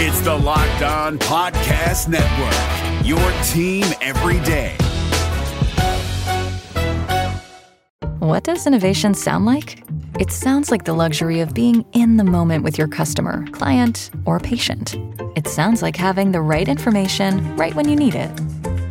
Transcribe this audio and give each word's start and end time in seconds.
It's 0.00 0.20
the 0.20 0.32
Locked 0.32 0.82
On 0.82 1.18
Podcast 1.18 2.06
Network, 2.06 3.04
your 3.04 3.18
team 3.42 3.84
every 4.00 4.38
day. 4.46 4.76
What 8.20 8.44
does 8.44 8.64
innovation 8.68 9.12
sound 9.14 9.44
like? 9.44 9.82
It 10.20 10.30
sounds 10.30 10.70
like 10.70 10.84
the 10.84 10.92
luxury 10.92 11.40
of 11.40 11.52
being 11.52 11.84
in 11.94 12.16
the 12.16 12.22
moment 12.22 12.62
with 12.62 12.78
your 12.78 12.86
customer, 12.86 13.44
client, 13.48 14.12
or 14.24 14.38
patient. 14.38 14.94
It 15.34 15.48
sounds 15.48 15.82
like 15.82 15.96
having 15.96 16.30
the 16.30 16.42
right 16.42 16.68
information 16.68 17.56
right 17.56 17.74
when 17.74 17.88
you 17.88 17.96
need 17.96 18.14
it. 18.14 18.30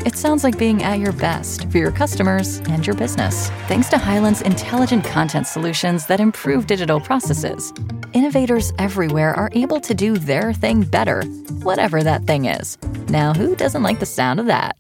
It 0.06 0.16
sounds 0.16 0.44
like 0.44 0.58
being 0.58 0.84
at 0.84 1.00
your 1.00 1.12
best 1.12 1.70
for 1.72 1.78
your 1.78 1.92
customers 1.92 2.58
and 2.70 2.86
your 2.86 2.96
business, 2.96 3.50
thanks 3.68 3.90
to 3.90 3.98
Hyland's 3.98 4.42
intelligent 4.42 5.04
content 5.04 5.48
solutions 5.48 6.06
that 6.08 6.20
improve 6.20 6.68
digital 6.68 7.00
processes. 7.00 7.74
Innovators 8.14 8.72
everywhere 8.80 9.34
are 9.34 9.50
able 9.54 9.80
to 9.82 9.94
do 9.94 10.18
their 10.18 10.54
thing 10.54 10.84
better, 10.84 11.24
whatever 11.64 12.04
that 12.04 12.24
thing 12.24 12.46
is. 12.46 12.78
Now, 13.10 13.34
who 13.34 13.56
doesn't 13.56 13.84
like 13.84 14.00
the 14.00 14.06
sound 14.06 14.40
of 14.40 14.46
that? 14.46 14.76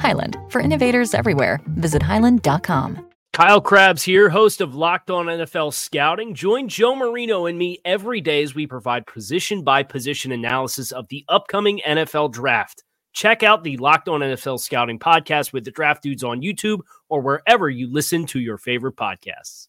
Highland, 0.00 0.36
for 0.48 0.60
innovators 0.60 1.14
everywhere, 1.14 1.60
visit 1.66 2.02
hyland.com. 2.02 3.04
Kyle 3.34 3.60
Crabbs 3.60 4.02
here, 4.02 4.30
host 4.30 4.60
of 4.60 4.74
Locked 4.74 5.10
On 5.10 5.26
NFL 5.26 5.72
Scouting. 5.72 6.34
Join 6.34 6.68
Joe 6.68 6.96
Marino 6.96 7.46
and 7.46 7.56
me 7.56 7.78
every 7.84 8.20
day 8.20 8.42
as 8.42 8.54
we 8.54 8.66
provide 8.66 9.06
position 9.06 9.62
by 9.62 9.84
position 9.84 10.32
analysis 10.32 10.90
of 10.90 11.06
the 11.08 11.24
upcoming 11.28 11.80
NFL 11.86 12.32
draft. 12.32 12.82
Check 13.12 13.42
out 13.42 13.64
the 13.64 13.76
Locked 13.78 14.08
On 14.08 14.20
NFL 14.20 14.60
Scouting 14.60 14.98
podcast 14.98 15.52
with 15.52 15.64
the 15.64 15.70
draft 15.70 16.02
dudes 16.02 16.22
on 16.22 16.40
YouTube 16.40 16.80
or 17.08 17.20
wherever 17.20 17.68
you 17.68 17.92
listen 17.92 18.26
to 18.26 18.40
your 18.40 18.58
favorite 18.58 18.96
podcasts. 18.96 19.68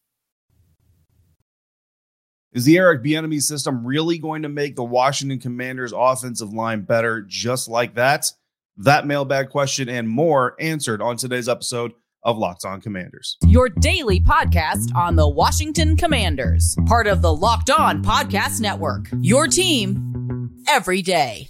Is 2.52 2.66
the 2.66 2.78
Eric 2.78 3.04
Bieniemy 3.04 3.42
system 3.42 3.86
really 3.86 4.18
going 4.18 4.42
to 4.42 4.50
make 4.50 4.76
the 4.76 4.84
Washington 4.84 5.40
Commanders 5.40 5.94
offensive 5.96 6.52
line 6.52 6.82
better 6.82 7.22
just 7.22 7.68
like 7.68 7.96
that? 7.96 8.32
That 8.78 9.06
mailbag 9.06 9.50
question 9.50 9.88
and 9.88 10.10
more 10.10 10.56
answered 10.60 11.02
on 11.02 11.18
today's 11.18 11.48
episode 11.48 11.94
of 12.24 12.38
Locked 12.38 12.66
On 12.66 12.82
Commanders. 12.82 13.38
Your 13.46 13.70
daily 13.70 14.20
podcast 14.20 14.94
on 14.96 15.16
the 15.16 15.30
Washington 15.30 15.96
Commanders, 15.96 16.76
part 16.86 17.08
of 17.08 17.22
the 17.22 17.34
Locked 17.34 17.70
On 17.70 18.04
Podcast 18.04 18.62
Network. 18.62 19.08
Your 19.22 19.48
team 19.48 20.50
every 20.68 21.02
day. 21.02 21.50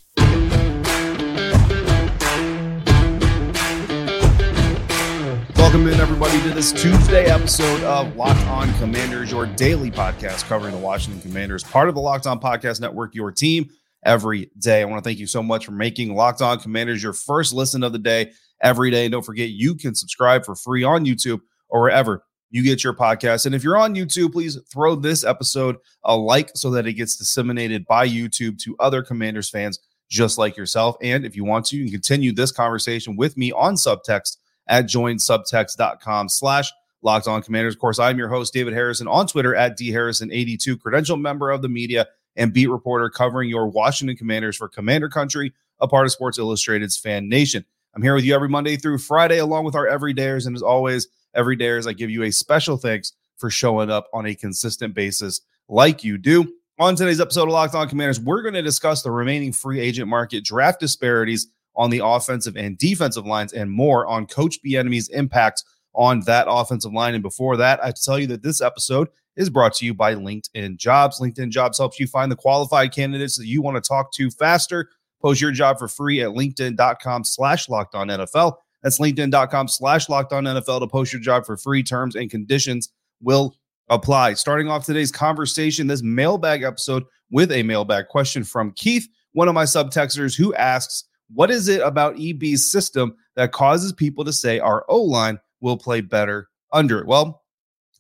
Welcome 5.60 5.88
in, 5.90 6.00
everybody, 6.00 6.42
to 6.44 6.50
this 6.52 6.72
Tuesday 6.72 7.26
episode 7.26 7.84
of 7.84 8.16
Locked 8.16 8.40
On 8.48 8.74
Commanders, 8.76 9.30
your 9.30 9.46
daily 9.46 9.92
podcast 9.92 10.46
covering 10.46 10.74
the 10.74 10.80
Washington 10.80 11.22
Commanders, 11.22 11.66
part 11.66 11.90
of 11.90 11.96
the 11.96 12.02
Locked 12.02 12.26
On 12.28 12.40
Podcast 12.40 12.80
Network, 12.80 13.14
your 13.14 13.30
team 13.30 13.70
every 14.06 14.50
day. 14.58 14.82
I 14.82 14.86
want 14.86 15.04
to 15.04 15.08
thank 15.08 15.20
you 15.20 15.28
so 15.28 15.44
much 15.44 15.66
for 15.66 15.74
making 15.74 16.16
Locked 16.16 16.42
On 16.42 16.58
Commanders 16.58 17.04
your 17.04 17.12
first 17.12 17.54
listen 17.54 17.84
of 17.84 17.92
the 17.92 18.00
day 18.00 18.32
every 18.62 18.90
day. 18.90 19.04
And 19.04 19.12
don't 19.12 19.26
forget, 19.26 19.50
you 19.50 19.76
can 19.76 19.94
subscribe 19.96 20.46
for 20.46 20.56
free 20.56 20.86
on 20.86 21.06
YouTube 21.06 21.42
or 21.68 21.82
wherever 21.82 22.24
you 22.50 22.64
get 22.64 22.82
your 22.82 22.94
podcast. 22.94 23.46
And 23.46 23.54
if 23.54 23.62
you're 23.62 23.78
on 23.78 23.96
YouTube, 23.96 24.32
please 24.32 24.58
throw 24.72 24.96
this 24.96 25.26
episode 25.26 25.76
a 26.06 26.16
like 26.16 26.52
so 26.56 26.72
that 26.72 26.88
it 26.88 26.94
gets 26.94 27.18
disseminated 27.18 27.86
by 27.86 28.08
YouTube 28.08 28.58
to 28.60 28.78
other 28.80 29.04
Commanders 29.04 29.50
fans 29.50 29.78
just 30.10 30.38
like 30.38 30.56
yourself. 30.56 30.96
And 31.02 31.26
if 31.26 31.36
you 31.36 31.44
want 31.44 31.66
to, 31.68 31.76
you 31.76 31.84
can 31.84 31.92
continue 31.92 32.32
this 32.32 32.54
conversation 32.54 33.18
with 33.18 33.36
me 33.36 33.52
on 33.52 33.76
subtext 33.76 34.38
at 34.70 34.86
joinsubtext.com 34.86 36.30
slash 36.30 36.72
locked 37.02 37.28
on 37.28 37.42
commanders. 37.42 37.74
Of 37.74 37.80
course, 37.80 38.00
I'm 38.00 38.18
your 38.18 38.30
host, 38.30 38.54
David 38.54 38.74
Harrison, 38.74 39.08
on 39.08 39.28
Twitter 39.28 39.56
at 39.56 39.78
dharrison82, 39.78 40.80
credential 40.80 41.18
member 41.18 41.52
of 41.52 41.62
the 41.62 41.70
media 41.70 42.08
and 42.36 42.54
beat 42.54 42.68
reporter 42.68 43.10
covering 43.10 43.50
your 43.50 43.68
Washington 43.68 44.16
Commanders 44.16 44.56
for 44.56 44.70
Commander 44.70 45.10
Country, 45.10 45.54
a 45.82 45.88
part 45.88 46.06
of 46.06 46.12
Sports 46.12 46.38
Illustrated's 46.38 46.98
Fan 46.98 47.28
Nation. 47.28 47.66
I'm 47.96 48.02
here 48.02 48.16
with 48.16 48.24
you 48.24 48.36
every 48.36 48.50
Monday 48.50 48.78
through 48.78 49.00
Friday, 49.00 49.40
along 49.40 49.66
with 49.66 49.76
our 49.76 49.88
everydayers. 49.88 50.46
And 50.46 50.56
as 50.56 50.62
always, 50.62 51.08
everydayers, 51.36 51.88
I 51.88 51.94
give 51.94 52.10
you 52.10 52.24
a 52.24 52.32
special 52.32 52.78
thanks 52.78 53.14
for 53.38 53.50
showing 53.50 53.90
up 53.90 54.08
on 54.14 54.26
a 54.26 54.36
consistent 54.36 54.94
basis 54.94 55.42
like 55.68 56.04
you 56.04 56.18
do. 56.18 56.54
On 56.78 56.96
today's 56.96 57.20
episode 57.20 57.44
of 57.44 57.50
Locked 57.50 57.76
On 57.76 57.90
Commanders, 57.90 58.20
we're 58.20 58.42
going 58.42 58.54
to 58.54 58.62
discuss 58.62 59.02
the 59.02 59.12
remaining 59.12 59.52
free 59.52 59.80
agent 59.80 60.08
market 60.08 60.46
draft 60.46 60.80
disparities 60.80 61.48
on 61.80 61.90
the 61.90 62.02
offensive 62.04 62.58
and 62.58 62.78
defensive 62.78 63.26
lines 63.26 63.54
and 63.54 63.72
more 63.72 64.06
on 64.06 64.28
Coach 64.28 64.60
Bieniemy's 64.64 65.08
impact 65.08 65.64
on 65.96 66.20
that 66.26 66.46
offensive 66.50 66.92
line. 66.92 67.14
And 67.14 67.24
before 67.24 67.56
that, 67.56 67.82
I 67.82 67.94
tell 67.94 68.20
you 68.20 68.28
that 68.28 68.44
this 68.44 68.62
episode 68.62 69.08
is 69.38 69.50
brought 69.50 69.74
to 69.76 69.86
you 69.86 69.94
by 69.94 70.14
LinkedIn 70.14 70.76
Jobs. 70.76 71.22
LinkedIn 71.22 71.52
Jobs 71.52 71.78
helps 71.78 71.98
you 71.98 72.06
find 72.06 72.30
the 72.30 72.36
qualified 72.36 72.92
candidates 72.94 73.38
that 73.38 73.48
you 73.48 73.62
want 73.62 73.82
to 73.82 73.88
talk 73.88 74.12
to 74.16 74.30
faster. 74.30 74.90
Post 75.22 75.40
your 75.40 75.52
job 75.52 75.80
for 75.80 75.88
free 75.88 76.22
at 76.22 76.32
linkedin.com 76.32 77.24
slash 77.24 77.70
locked 77.70 77.96
on 77.96 78.10
NFL. 78.10 78.56
That's 78.84 79.00
linkedin.com 79.00 79.70
slash 79.70 80.10
locked 80.10 80.34
on 80.34 80.44
NFL 80.44 80.82
to 80.82 80.88
post 80.88 81.14
your 81.14 81.22
job 81.22 81.46
for 81.46 81.56
free. 81.56 81.82
Terms 81.82 82.16
and 82.18 82.30
conditions 82.30 82.90
will 83.22 83.56
apply. 83.90 84.34
Starting 84.34 84.68
off 84.68 84.86
today's 84.86 85.14
conversation, 85.14 85.88
this 85.88 86.04
mailbag 86.04 86.64
episode 86.64 87.06
with 87.32 87.54
a 87.54 87.64
mailbag 87.64 88.10
question 88.10 88.44
from 88.44 88.74
Keith, 88.74 89.08
one 89.32 89.48
of 89.48 89.54
my 89.54 89.64
subtexters 89.64 90.36
who 90.36 90.54
asks, 90.56 91.06
what 91.34 91.52
is 91.52 91.68
it 91.68 91.82
about 91.82 92.20
EB's 92.20 92.70
system 92.70 93.16
that 93.36 93.52
causes 93.52 93.94
people 93.94 94.26
to 94.26 94.34
say 94.34 94.60
our 94.60 94.86
O 94.90 95.02
line 95.02 95.40
will 95.62 95.78
play 95.78 96.02
better 96.02 96.50
under 96.72 97.00
it? 97.00 97.08
Well, 97.08 97.44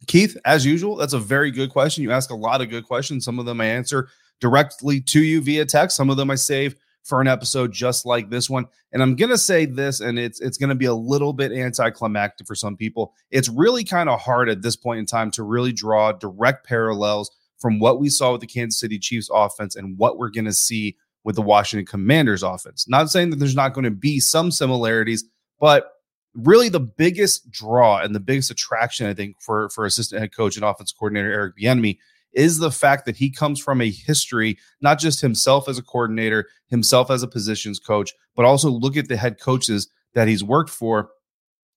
Keith, 0.07 0.37
as 0.45 0.65
usual, 0.65 0.95
that's 0.95 1.13
a 1.13 1.19
very 1.19 1.51
good 1.51 1.69
question. 1.69 2.03
You 2.03 2.11
ask 2.11 2.29
a 2.29 2.35
lot 2.35 2.61
of 2.61 2.69
good 2.69 2.85
questions. 2.85 3.25
Some 3.25 3.39
of 3.39 3.45
them 3.45 3.61
I 3.61 3.65
answer 3.65 4.09
directly 4.39 5.01
to 5.01 5.21
you 5.21 5.41
via 5.41 5.65
text. 5.65 5.97
Some 5.97 6.09
of 6.09 6.17
them 6.17 6.31
I 6.31 6.35
save 6.35 6.75
for 7.03 7.21
an 7.21 7.27
episode 7.27 7.71
just 7.71 8.05
like 8.05 8.29
this 8.29 8.49
one. 8.49 8.65
And 8.91 9.01
I'm 9.01 9.15
gonna 9.15 9.37
say 9.37 9.65
this, 9.65 9.99
and 9.99 10.17
it's 10.17 10.39
it's 10.39 10.57
gonna 10.57 10.75
be 10.75 10.85
a 10.85 10.93
little 10.93 11.33
bit 11.33 11.51
anticlimactic 11.51 12.47
for 12.47 12.55
some 12.55 12.75
people. 12.75 13.13
It's 13.31 13.49
really 13.49 13.83
kind 13.83 14.09
of 14.09 14.19
hard 14.19 14.49
at 14.49 14.61
this 14.61 14.75
point 14.75 14.99
in 14.99 15.05
time 15.05 15.31
to 15.31 15.43
really 15.43 15.73
draw 15.73 16.11
direct 16.11 16.65
parallels 16.65 17.31
from 17.57 17.79
what 17.79 17.99
we 17.99 18.09
saw 18.09 18.31
with 18.31 18.41
the 18.41 18.47
Kansas 18.47 18.79
City 18.79 18.99
Chiefs 18.99 19.29
offense 19.33 19.75
and 19.75 19.97
what 19.97 20.17
we're 20.17 20.29
gonna 20.29 20.53
see 20.53 20.95
with 21.23 21.35
the 21.35 21.41
Washington 21.41 21.85
Commanders 21.85 22.43
offense. 22.43 22.87
Not 22.87 23.09
saying 23.09 23.29
that 23.31 23.37
there's 23.37 23.55
not 23.55 23.73
going 23.73 23.83
to 23.83 23.91
be 23.91 24.19
some 24.19 24.51
similarities, 24.51 25.25
but 25.59 25.91
really 26.33 26.69
the 26.69 26.79
biggest 26.79 27.49
draw 27.51 27.99
and 27.99 28.15
the 28.15 28.19
biggest 28.19 28.51
attraction, 28.51 29.07
I 29.07 29.13
think, 29.13 29.41
for, 29.41 29.69
for 29.69 29.85
assistant 29.85 30.21
head 30.21 30.35
coach 30.35 30.55
and 30.55 30.65
offense 30.65 30.91
coordinator 30.91 31.31
Eric 31.31 31.57
Bieniemy 31.57 31.97
is 32.33 32.59
the 32.59 32.71
fact 32.71 33.05
that 33.05 33.17
he 33.17 33.31
comes 33.31 33.59
from 33.59 33.81
a 33.81 33.89
history, 33.89 34.57
not 34.81 34.99
just 34.99 35.21
himself 35.21 35.67
as 35.67 35.77
a 35.77 35.83
coordinator, 35.83 36.47
himself 36.67 37.09
as 37.09 37.23
a 37.23 37.27
positions 37.27 37.79
coach, 37.79 38.13
but 38.35 38.45
also 38.45 38.69
look 38.69 38.95
at 38.95 39.07
the 39.07 39.17
head 39.17 39.39
coaches 39.39 39.89
that 40.13 40.27
he's 40.27 40.43
worked 40.43 40.69
for. 40.69 41.09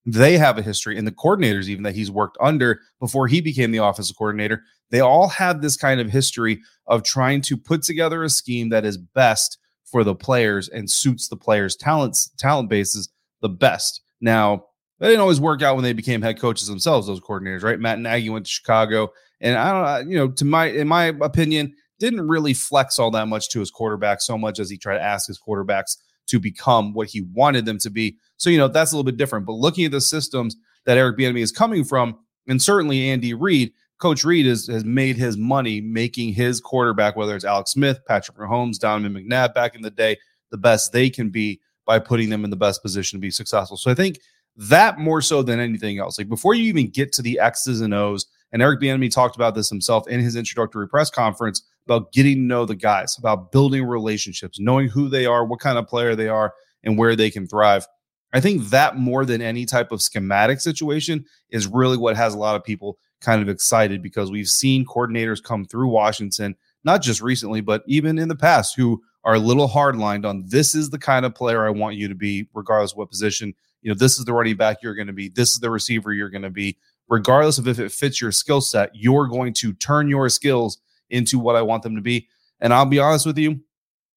They 0.04 0.36
have 0.36 0.58
a 0.58 0.62
history, 0.62 0.98
and 0.98 1.06
the 1.06 1.12
coordinators, 1.12 1.68
even 1.68 1.84
that 1.84 1.94
he's 1.94 2.10
worked 2.10 2.36
under 2.40 2.80
before 2.98 3.28
he 3.28 3.40
became 3.40 3.70
the 3.70 3.84
offensive 3.84 4.16
coordinator, 4.16 4.62
they 4.90 5.00
all 5.00 5.28
have 5.28 5.62
this 5.62 5.76
kind 5.76 6.00
of 6.00 6.10
history 6.10 6.60
of 6.86 7.04
trying 7.04 7.40
to 7.42 7.56
put 7.56 7.82
together 7.82 8.24
a 8.24 8.28
scheme 8.28 8.68
that 8.70 8.84
is 8.84 8.98
best 8.98 9.58
for 9.84 10.02
the 10.02 10.14
players 10.14 10.68
and 10.68 10.90
suits 10.90 11.28
the 11.28 11.36
players' 11.36 11.76
talents, 11.76 12.30
talent 12.36 12.68
bases 12.68 13.10
the 13.42 13.48
best. 13.48 14.00
Now, 14.20 14.64
they 14.98 15.08
didn't 15.08 15.20
always 15.20 15.40
work 15.40 15.62
out 15.62 15.76
when 15.76 15.84
they 15.84 15.92
became 15.92 16.22
head 16.22 16.40
coaches 16.40 16.68
themselves, 16.68 17.06
those 17.06 17.20
coordinators, 17.20 17.62
right? 17.62 17.78
Matt 17.78 17.98
Nagy 18.00 18.30
went 18.30 18.46
to 18.46 18.50
Chicago, 18.50 19.12
and 19.40 19.56
I 19.56 19.98
don't, 19.98 20.10
you 20.10 20.16
know, 20.16 20.28
to 20.28 20.44
my, 20.44 20.66
in 20.66 20.88
my 20.88 21.06
opinion, 21.20 21.74
didn't 21.98 22.26
really 22.26 22.54
flex 22.54 22.98
all 22.98 23.10
that 23.12 23.28
much 23.28 23.50
to 23.50 23.60
his 23.60 23.70
quarterback 23.70 24.20
so 24.20 24.36
much 24.36 24.58
as 24.58 24.68
he 24.68 24.76
tried 24.76 24.96
to 24.96 25.02
ask 25.02 25.28
his 25.28 25.40
quarterbacks 25.40 25.96
to 26.26 26.40
become 26.40 26.92
what 26.92 27.08
he 27.08 27.22
wanted 27.32 27.64
them 27.66 27.78
to 27.78 27.90
be. 27.90 28.16
So, 28.36 28.50
you 28.50 28.58
know, 28.58 28.68
that's 28.68 28.92
a 28.92 28.96
little 28.96 29.10
bit 29.10 29.16
different. 29.16 29.46
But 29.46 29.54
looking 29.54 29.84
at 29.84 29.90
the 29.90 30.00
systems 30.00 30.56
that 30.84 30.98
Eric 30.98 31.18
Bieniemy 31.18 31.40
is 31.40 31.52
coming 31.52 31.84
from, 31.84 32.18
and 32.48 32.60
certainly 32.60 33.10
Andy 33.10 33.34
Reid, 33.34 33.72
Coach 33.98 34.24
Reid 34.24 34.46
has, 34.46 34.66
has 34.66 34.84
made 34.84 35.16
his 35.16 35.36
money 35.36 35.80
making 35.80 36.32
his 36.32 36.60
quarterback, 36.60 37.14
whether 37.14 37.36
it's 37.36 37.44
Alex 37.44 37.70
Smith, 37.70 38.00
Patrick 38.06 38.36
Mahomes, 38.36 38.78
Donovan 38.78 39.14
McNabb 39.14 39.54
back 39.54 39.76
in 39.76 39.82
the 39.82 39.90
day, 39.90 40.16
the 40.50 40.58
best 40.58 40.92
they 40.92 41.08
can 41.08 41.30
be 41.30 41.60
by 41.86 41.98
putting 41.98 42.30
them 42.30 42.44
in 42.44 42.50
the 42.50 42.56
best 42.56 42.82
position 42.82 43.18
to 43.18 43.20
be 43.20 43.30
successful. 43.30 43.76
So 43.76 43.90
I 43.90 43.94
think 43.94 44.18
that 44.56 44.98
more 44.98 45.22
so 45.22 45.42
than 45.42 45.60
anything 45.60 45.98
else. 45.98 46.18
Like 46.18 46.28
before 46.28 46.54
you 46.54 46.64
even 46.64 46.88
get 46.88 47.12
to 47.14 47.22
the 47.22 47.38
X's 47.38 47.80
and 47.80 47.94
O's, 47.94 48.26
and 48.52 48.60
Eric 48.60 48.80
Bieniemy 48.80 49.10
talked 49.10 49.36
about 49.36 49.54
this 49.54 49.70
himself 49.70 50.06
in 50.08 50.20
his 50.20 50.36
introductory 50.36 50.86
press 50.86 51.08
conference 51.10 51.62
about 51.86 52.12
getting 52.12 52.34
to 52.34 52.40
know 52.40 52.66
the 52.66 52.76
guys, 52.76 53.16
about 53.18 53.50
building 53.50 53.84
relationships, 53.84 54.60
knowing 54.60 54.88
who 54.88 55.08
they 55.08 55.26
are, 55.26 55.44
what 55.44 55.60
kind 55.60 55.78
of 55.78 55.88
player 55.88 56.14
they 56.14 56.28
are, 56.28 56.52
and 56.84 56.98
where 56.98 57.16
they 57.16 57.30
can 57.30 57.46
thrive. 57.46 57.86
I 58.34 58.40
think 58.40 58.68
that 58.70 58.96
more 58.96 59.24
than 59.24 59.42
any 59.42 59.66
type 59.66 59.92
of 59.92 60.02
schematic 60.02 60.60
situation 60.60 61.24
is 61.50 61.66
really 61.66 61.96
what 61.96 62.16
has 62.16 62.34
a 62.34 62.38
lot 62.38 62.56
of 62.56 62.64
people 62.64 62.98
kind 63.20 63.42
of 63.42 63.48
excited 63.48 64.02
because 64.02 64.30
we've 64.30 64.48
seen 64.48 64.84
coordinators 64.84 65.42
come 65.42 65.64
through 65.64 65.88
Washington, 65.88 66.56
not 66.84 67.02
just 67.02 67.20
recently, 67.20 67.60
but 67.60 67.82
even 67.86 68.18
in 68.18 68.28
the 68.28 68.36
past, 68.36 68.74
who 68.74 69.02
are 69.24 69.34
a 69.34 69.38
little 69.38 69.68
hardlined 69.68 70.26
on 70.26 70.44
this 70.46 70.74
is 70.74 70.90
the 70.90 70.98
kind 70.98 71.24
of 71.24 71.34
player 71.34 71.66
I 71.66 71.70
want 71.70 71.96
you 71.96 72.08
to 72.08 72.14
be, 72.14 72.48
regardless 72.54 72.96
what 72.96 73.10
position. 73.10 73.54
You 73.82 73.90
know, 73.90 73.98
this 73.98 74.18
is 74.18 74.24
the 74.24 74.32
running 74.32 74.56
back 74.56 74.78
you're 74.82 74.94
going 74.94 75.08
to 75.08 75.12
be, 75.12 75.28
this 75.28 75.52
is 75.52 75.60
the 75.60 75.70
receiver 75.70 76.12
you're 76.12 76.30
going 76.30 76.42
to 76.42 76.50
be, 76.50 76.78
regardless 77.08 77.58
of 77.58 77.68
if 77.68 77.78
it 77.78 77.92
fits 77.92 78.20
your 78.20 78.32
skill 78.32 78.60
set, 78.60 78.90
you're 78.94 79.26
going 79.26 79.52
to 79.54 79.72
turn 79.74 80.08
your 80.08 80.28
skills 80.28 80.78
into 81.10 81.38
what 81.38 81.56
I 81.56 81.62
want 81.62 81.82
them 81.82 81.96
to 81.96 82.00
be. 82.00 82.28
And 82.60 82.72
I'll 82.72 82.86
be 82.86 82.98
honest 82.98 83.26
with 83.26 83.38
you, 83.38 83.60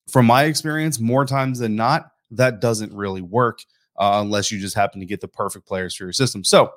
from 0.07 0.25
my 0.25 0.43
experience, 0.43 0.99
more 0.99 1.25
times 1.25 1.59
than 1.59 1.75
not, 1.75 2.11
that 2.31 2.61
doesn't 2.61 2.93
really 2.93 3.21
work 3.21 3.59
uh, 3.97 4.19
unless 4.21 4.51
you 4.51 4.59
just 4.59 4.75
happen 4.75 4.99
to 4.99 5.05
get 5.05 5.21
the 5.21 5.27
perfect 5.27 5.67
players 5.67 5.95
for 5.95 6.03
your 6.03 6.13
system. 6.13 6.43
So, 6.43 6.71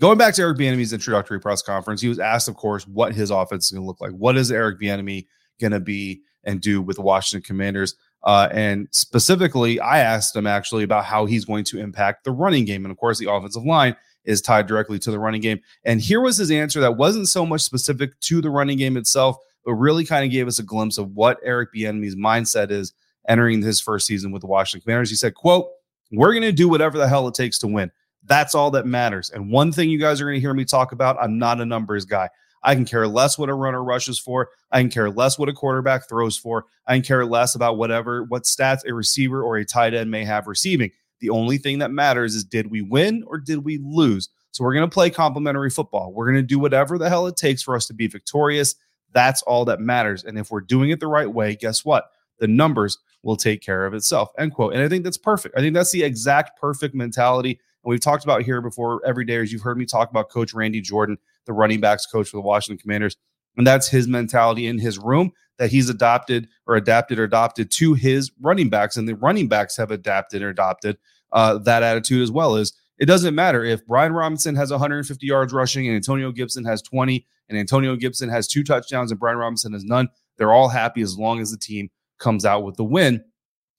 going 0.00 0.18
back 0.18 0.34
to 0.34 0.42
Eric 0.42 0.58
Bieniemy's 0.58 0.92
introductory 0.92 1.40
press 1.40 1.62
conference, 1.62 2.00
he 2.00 2.08
was 2.08 2.18
asked, 2.18 2.48
of 2.48 2.56
course, 2.56 2.86
what 2.86 3.14
his 3.14 3.30
offense 3.30 3.66
is 3.66 3.70
going 3.70 3.82
to 3.82 3.86
look 3.86 4.00
like. 4.00 4.12
What 4.12 4.36
is 4.36 4.50
Eric 4.50 4.80
Bieniemy 4.80 5.26
going 5.60 5.72
to 5.72 5.80
be 5.80 6.22
and 6.44 6.60
do 6.60 6.82
with 6.82 6.96
the 6.96 7.02
Washington 7.02 7.46
Commanders? 7.46 7.94
Uh, 8.26 8.48
and 8.50 8.88
specifically, 8.90 9.78
I 9.78 10.00
asked 10.00 10.34
him 10.34 10.48
actually 10.48 10.82
about 10.82 11.04
how 11.04 11.26
he's 11.26 11.44
going 11.44 11.64
to 11.66 11.78
impact 11.78 12.24
the 12.24 12.32
running 12.32 12.64
game. 12.64 12.84
And 12.84 12.90
of 12.90 12.98
course, 12.98 13.20
the 13.20 13.30
offensive 13.32 13.64
line 13.64 13.96
is 14.24 14.42
tied 14.42 14.66
directly 14.66 14.98
to 14.98 15.12
the 15.12 15.18
running 15.18 15.40
game. 15.40 15.60
And 15.84 16.00
here 16.00 16.20
was 16.20 16.36
his 16.36 16.50
answer 16.50 16.80
that 16.80 16.96
wasn't 16.96 17.28
so 17.28 17.46
much 17.46 17.60
specific 17.60 18.18
to 18.22 18.40
the 18.40 18.50
running 18.50 18.78
game 18.78 18.96
itself, 18.96 19.36
but 19.64 19.74
really 19.74 20.04
kind 20.04 20.24
of 20.24 20.32
gave 20.32 20.48
us 20.48 20.58
a 20.58 20.64
glimpse 20.64 20.98
of 20.98 21.12
what 21.12 21.38
Eric 21.44 21.72
Bieniemy's 21.72 22.16
mindset 22.16 22.72
is 22.72 22.92
entering 23.28 23.62
his 23.62 23.80
first 23.80 24.06
season 24.06 24.32
with 24.32 24.40
the 24.40 24.48
Washington 24.48 24.84
Commanders. 24.84 25.10
He 25.10 25.16
said, 25.16 25.34
quote, 25.34 25.68
we're 26.10 26.32
going 26.32 26.42
to 26.42 26.52
do 26.52 26.68
whatever 26.68 26.98
the 26.98 27.08
hell 27.08 27.28
it 27.28 27.34
takes 27.34 27.60
to 27.60 27.68
win. 27.68 27.92
That's 28.24 28.56
all 28.56 28.72
that 28.72 28.86
matters. 28.86 29.30
And 29.30 29.52
one 29.52 29.70
thing 29.70 29.88
you 29.88 30.00
guys 30.00 30.20
are 30.20 30.24
going 30.24 30.34
to 30.34 30.40
hear 30.40 30.54
me 30.54 30.64
talk 30.64 30.90
about, 30.90 31.16
I'm 31.20 31.38
not 31.38 31.60
a 31.60 31.64
numbers 31.64 32.04
guy. 32.04 32.28
I 32.66 32.74
can 32.74 32.84
care 32.84 33.06
less 33.06 33.38
what 33.38 33.48
a 33.48 33.54
runner 33.54 33.82
rushes 33.82 34.18
for. 34.18 34.50
I 34.72 34.80
can 34.80 34.90
care 34.90 35.08
less 35.08 35.38
what 35.38 35.48
a 35.48 35.52
quarterback 35.52 36.08
throws 36.08 36.36
for. 36.36 36.64
I 36.86 36.94
can 36.94 37.02
care 37.02 37.24
less 37.24 37.54
about 37.54 37.78
whatever 37.78 38.24
what 38.24 38.42
stats 38.42 38.84
a 38.84 38.92
receiver 38.92 39.40
or 39.42 39.56
a 39.56 39.64
tight 39.64 39.94
end 39.94 40.10
may 40.10 40.24
have 40.24 40.48
receiving. 40.48 40.90
The 41.20 41.30
only 41.30 41.58
thing 41.58 41.78
that 41.78 41.92
matters 41.92 42.34
is 42.34 42.44
did 42.44 42.70
we 42.70 42.82
win 42.82 43.22
or 43.28 43.38
did 43.38 43.64
we 43.64 43.78
lose? 43.78 44.28
So 44.50 44.64
we're 44.64 44.74
going 44.74 44.88
to 44.88 44.92
play 44.92 45.10
complementary 45.10 45.70
football. 45.70 46.12
We're 46.12 46.26
going 46.26 46.42
to 46.42 46.42
do 46.42 46.58
whatever 46.58 46.98
the 46.98 47.08
hell 47.08 47.28
it 47.28 47.36
takes 47.36 47.62
for 47.62 47.76
us 47.76 47.86
to 47.86 47.94
be 47.94 48.08
victorious. 48.08 48.74
That's 49.12 49.42
all 49.42 49.64
that 49.66 49.80
matters. 49.80 50.24
And 50.24 50.36
if 50.36 50.50
we're 50.50 50.60
doing 50.60 50.90
it 50.90 50.98
the 50.98 51.06
right 51.06 51.32
way, 51.32 51.54
guess 51.54 51.84
what? 51.84 52.10
The 52.40 52.48
numbers 52.48 52.98
will 53.22 53.36
take 53.36 53.62
care 53.62 53.86
of 53.86 53.94
itself. 53.94 54.30
End 54.38 54.52
quote. 54.52 54.74
And 54.74 54.82
I 54.82 54.88
think 54.88 55.04
that's 55.04 55.18
perfect. 55.18 55.56
I 55.56 55.60
think 55.60 55.74
that's 55.74 55.92
the 55.92 56.02
exact 56.02 56.58
perfect 56.60 56.94
mentality. 56.94 57.60
And 57.86 57.92
we've 57.92 58.00
talked 58.00 58.24
about 58.24 58.42
here 58.42 58.60
before 58.60 59.00
every 59.06 59.24
day, 59.24 59.36
as 59.36 59.52
you've 59.52 59.62
heard 59.62 59.78
me 59.78 59.86
talk 59.86 60.10
about 60.10 60.28
Coach 60.28 60.52
Randy 60.52 60.80
Jordan, 60.80 61.18
the 61.44 61.52
running 61.52 61.80
backs 61.80 62.04
coach 62.04 62.28
for 62.28 62.36
the 62.36 62.42
Washington 62.42 62.82
Commanders. 62.82 63.16
And 63.56 63.64
that's 63.64 63.86
his 63.86 64.08
mentality 64.08 64.66
in 64.66 64.76
his 64.76 64.98
room 64.98 65.30
that 65.58 65.70
he's 65.70 65.88
adopted 65.88 66.48
or 66.66 66.74
adapted 66.74 67.20
or 67.20 67.22
adopted 67.22 67.70
to 67.70 67.94
his 67.94 68.32
running 68.40 68.68
backs. 68.70 68.96
And 68.96 69.08
the 69.08 69.14
running 69.14 69.46
backs 69.46 69.76
have 69.76 69.92
adapted 69.92 70.42
or 70.42 70.48
adopted 70.48 70.98
uh, 71.30 71.58
that 71.58 71.84
attitude 71.84 72.22
as 72.22 72.30
well. 72.32 72.56
Is 72.56 72.72
it 72.98 73.06
doesn't 73.06 73.36
matter 73.36 73.62
if 73.62 73.86
Brian 73.86 74.12
Robinson 74.12 74.56
has 74.56 74.72
150 74.72 75.24
yards 75.24 75.52
rushing 75.52 75.86
and 75.86 75.94
Antonio 75.94 76.32
Gibson 76.32 76.64
has 76.64 76.82
20 76.82 77.24
and 77.48 77.56
Antonio 77.56 77.94
Gibson 77.94 78.28
has 78.28 78.48
two 78.48 78.64
touchdowns 78.64 79.12
and 79.12 79.20
Brian 79.20 79.38
Robinson 79.38 79.72
has 79.74 79.84
none. 79.84 80.08
They're 80.38 80.52
all 80.52 80.68
happy 80.68 81.02
as 81.02 81.16
long 81.16 81.40
as 81.40 81.52
the 81.52 81.56
team 81.56 81.90
comes 82.18 82.44
out 82.44 82.64
with 82.64 82.76
the 82.76 82.84
win. 82.84 83.22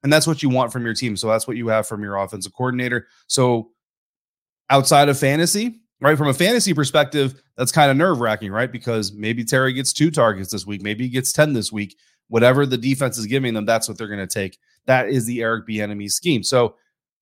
And 0.02 0.14
that's 0.14 0.28
what 0.28 0.42
you 0.42 0.48
want 0.48 0.72
from 0.72 0.86
your 0.86 0.94
team. 0.94 1.18
So 1.18 1.28
that's 1.28 1.46
what 1.46 1.58
you 1.58 1.68
have 1.68 1.88
from 1.88 2.04
your 2.04 2.16
offensive 2.16 2.54
coordinator. 2.54 3.08
So 3.28 3.72
outside 4.70 5.10
of 5.10 5.18
fantasy, 5.18 5.82
right? 6.02 6.18
From 6.18 6.28
a 6.28 6.34
fantasy 6.34 6.74
perspective, 6.74 7.42
that's 7.56 7.72
kind 7.72 7.90
of 7.90 7.98
nerve 7.98 8.20
wracking, 8.20 8.52
right? 8.52 8.72
Because 8.72 9.14
maybe 9.14 9.44
Terry 9.44 9.74
gets 9.74 9.94
two 9.94 10.12
targets 10.12 10.52
this 10.52 10.66
week, 10.66 10.82
maybe 10.82 11.06
he 11.06 11.10
gets 11.10 11.34
10 11.34 11.54
this 11.54 11.72
week. 11.72 11.98
Whatever 12.30 12.66
the 12.66 12.78
defense 12.78 13.18
is 13.18 13.26
giving 13.26 13.54
them, 13.54 13.66
that's 13.66 13.88
what 13.88 13.98
they're 13.98 14.08
going 14.08 14.20
to 14.20 14.28
take. 14.28 14.58
That 14.86 15.08
is 15.08 15.26
the 15.26 15.42
Eric 15.42 15.66
Bieniemy 15.66 16.12
scheme. 16.12 16.44
So, 16.44 16.76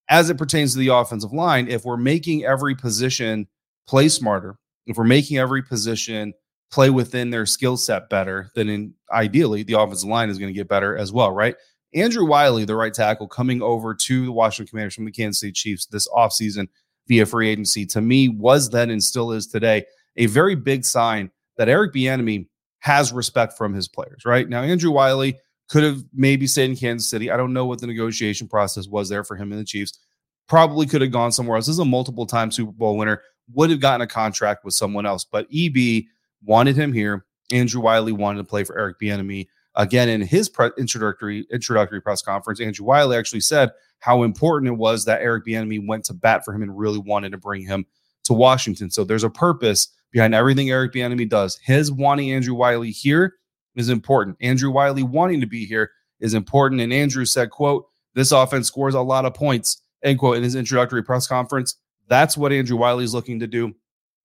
as 0.10 0.30
it 0.30 0.38
pertains 0.38 0.74
to 0.74 0.80
the 0.80 0.90
offensive 0.90 1.32
line, 1.32 1.68
if 1.68 1.84
we're 1.84 1.98
making 1.98 2.44
every 2.44 2.76
position 2.76 3.48
play 3.88 4.10
smarter, 4.10 4.58
if 4.86 4.98
we're 4.98 5.04
making 5.04 5.38
every 5.38 5.64
position 5.64 6.34
play 6.72 6.90
within 6.90 7.30
their 7.30 7.46
skill 7.46 7.78
set 7.78 8.10
better, 8.10 8.52
then 8.56 8.70
in, 8.70 8.94
ideally 9.12 9.64
the 9.64 9.74
offensive 9.74 10.10
line 10.10 10.30
is 10.30 10.38
going 10.38 10.52
to 10.52 10.58
get 10.58 10.68
better 10.68 10.98
as 10.98 11.12
well, 11.12 11.32
right? 11.32 11.56
Andrew 11.94 12.26
Wylie, 12.26 12.66
the 12.66 12.76
right 12.76 12.94
tackle, 12.94 13.28
coming 13.28 13.62
over 13.62 13.96
to 13.96 14.26
the 14.26 14.32
Washington 14.32 14.70
Commanders 14.70 14.96
from 14.96 15.06
the 15.06 15.12
Kansas 15.12 15.40
City 15.40 15.54
Chiefs 15.54 15.86
this 15.86 16.08
offseason 16.10 16.68
via 17.08 17.26
free 17.26 17.50
agency, 17.50 17.86
to 17.86 18.02
me 18.02 18.30
was 18.30 18.70
then 18.70 18.90
and 18.90 19.04
still 19.04 19.32
is 19.32 19.48
today 19.48 19.86
a 20.18 20.26
very 20.28 20.56
big 20.56 20.86
sign 20.86 21.30
that 21.58 21.70
Eric 21.70 21.94
Bieniemy 21.94 22.48
has 22.80 23.12
respect 23.12 23.54
from 23.58 23.74
his 23.74 23.88
players. 23.88 24.26
Right 24.26 24.48
now, 24.48 24.62
Andrew 24.62 24.92
Wylie 24.92 25.38
could 25.70 25.84
have 25.84 26.04
maybe 26.14 26.48
stayed 26.48 26.70
in 26.70 26.76
Kansas 26.76 27.10
City. 27.10 27.32
I 27.32 27.38
don't 27.38 27.54
know 27.54 27.66
what 27.66 27.82
the 27.82 27.88
negotiation 27.88 28.48
process 28.48 28.88
was 28.88 29.10
there 29.10 29.24
for 29.24 29.36
him 29.36 29.52
and 29.52 29.60
the 29.60 29.66
Chiefs. 29.66 30.00
Probably 30.48 30.86
could 30.86 31.02
have 31.02 31.12
gone 31.12 31.32
somewhere 31.32 31.58
else. 31.58 31.66
This 31.66 31.74
is 31.74 31.80
a 31.80 31.86
multiple 31.86 32.28
time 32.28 32.52
Super 32.52 32.72
Bowl 32.72 32.98
winner. 32.98 33.22
Would 33.54 33.72
have 33.72 33.80
gotten 33.80 34.02
a 34.02 34.08
contract 34.08 34.64
with 34.64 34.74
someone 34.74 35.06
else, 35.06 35.26
but 35.26 35.48
EB 35.56 36.04
wanted 36.44 36.76
him 36.76 36.94
here. 36.94 37.26
Andrew 37.52 37.82
Wylie 37.82 38.12
wanted 38.12 38.40
to 38.40 38.44
play 38.44 38.64
for 38.64 38.78
Eric 38.78 39.00
Bieniemy. 39.00 39.48
Again, 39.76 40.08
in 40.08 40.22
his 40.22 40.48
pre- 40.48 40.72
introductory 40.78 41.46
introductory 41.52 42.02
press 42.02 42.22
conference, 42.22 42.62
Andrew 42.62 42.86
Wylie 42.86 43.18
actually 43.18 43.42
said 43.42 43.72
how 44.00 44.24
important 44.24 44.72
it 44.72 44.78
was 44.78 45.06
that 45.06 45.22
Eric 45.22 45.46
Bieniemy 45.46 45.86
went 45.88 46.06
to 46.06 46.14
bat 46.14 46.46
for 46.46 46.54
him 46.54 46.62
and 46.62 46.78
really 46.78 47.00
wanted 47.00 47.32
to 47.32 47.38
bring 47.38 47.66
him 47.66 47.86
to 48.24 48.34
Washington. 48.34 48.90
So 48.90 49.04
there's 49.04 49.24
a 49.24 49.30
purpose 49.30 49.90
behind 50.12 50.34
everything 50.34 50.70
Eric 50.70 50.94
Bieniemy 50.94 51.30
does. 51.30 51.58
His 51.64 51.92
wanting 51.92 52.32
Andrew 52.32 52.56
Wylie 52.56 52.92
here 52.92 53.36
is 53.76 53.90
important. 53.90 54.38
Andrew 54.42 54.72
Wylie 54.72 55.04
wanting 55.04 55.42
to 55.42 55.48
be 55.48 55.66
here 55.66 55.92
is 56.20 56.34
important. 56.34 56.80
And 56.82 56.94
Andrew 56.94 57.26
said, 57.26 57.50
"quote 57.50 57.86
This 58.14 58.32
offense 58.32 58.68
scores 58.68 58.96
a 58.96 59.02
lot 59.02 59.26
of 59.26 59.34
points." 59.34 59.82
End 60.04 60.20
quote 60.20 60.38
in 60.38 60.44
his 60.44 60.56
introductory 60.56 61.04
press 61.04 61.28
conference. 61.28 61.76
That's 62.08 62.38
what 62.38 62.54
Andrew 62.54 62.78
Wylie 62.78 63.04
is 63.04 63.14
looking 63.14 63.40
to 63.40 63.48
do. 63.48 63.74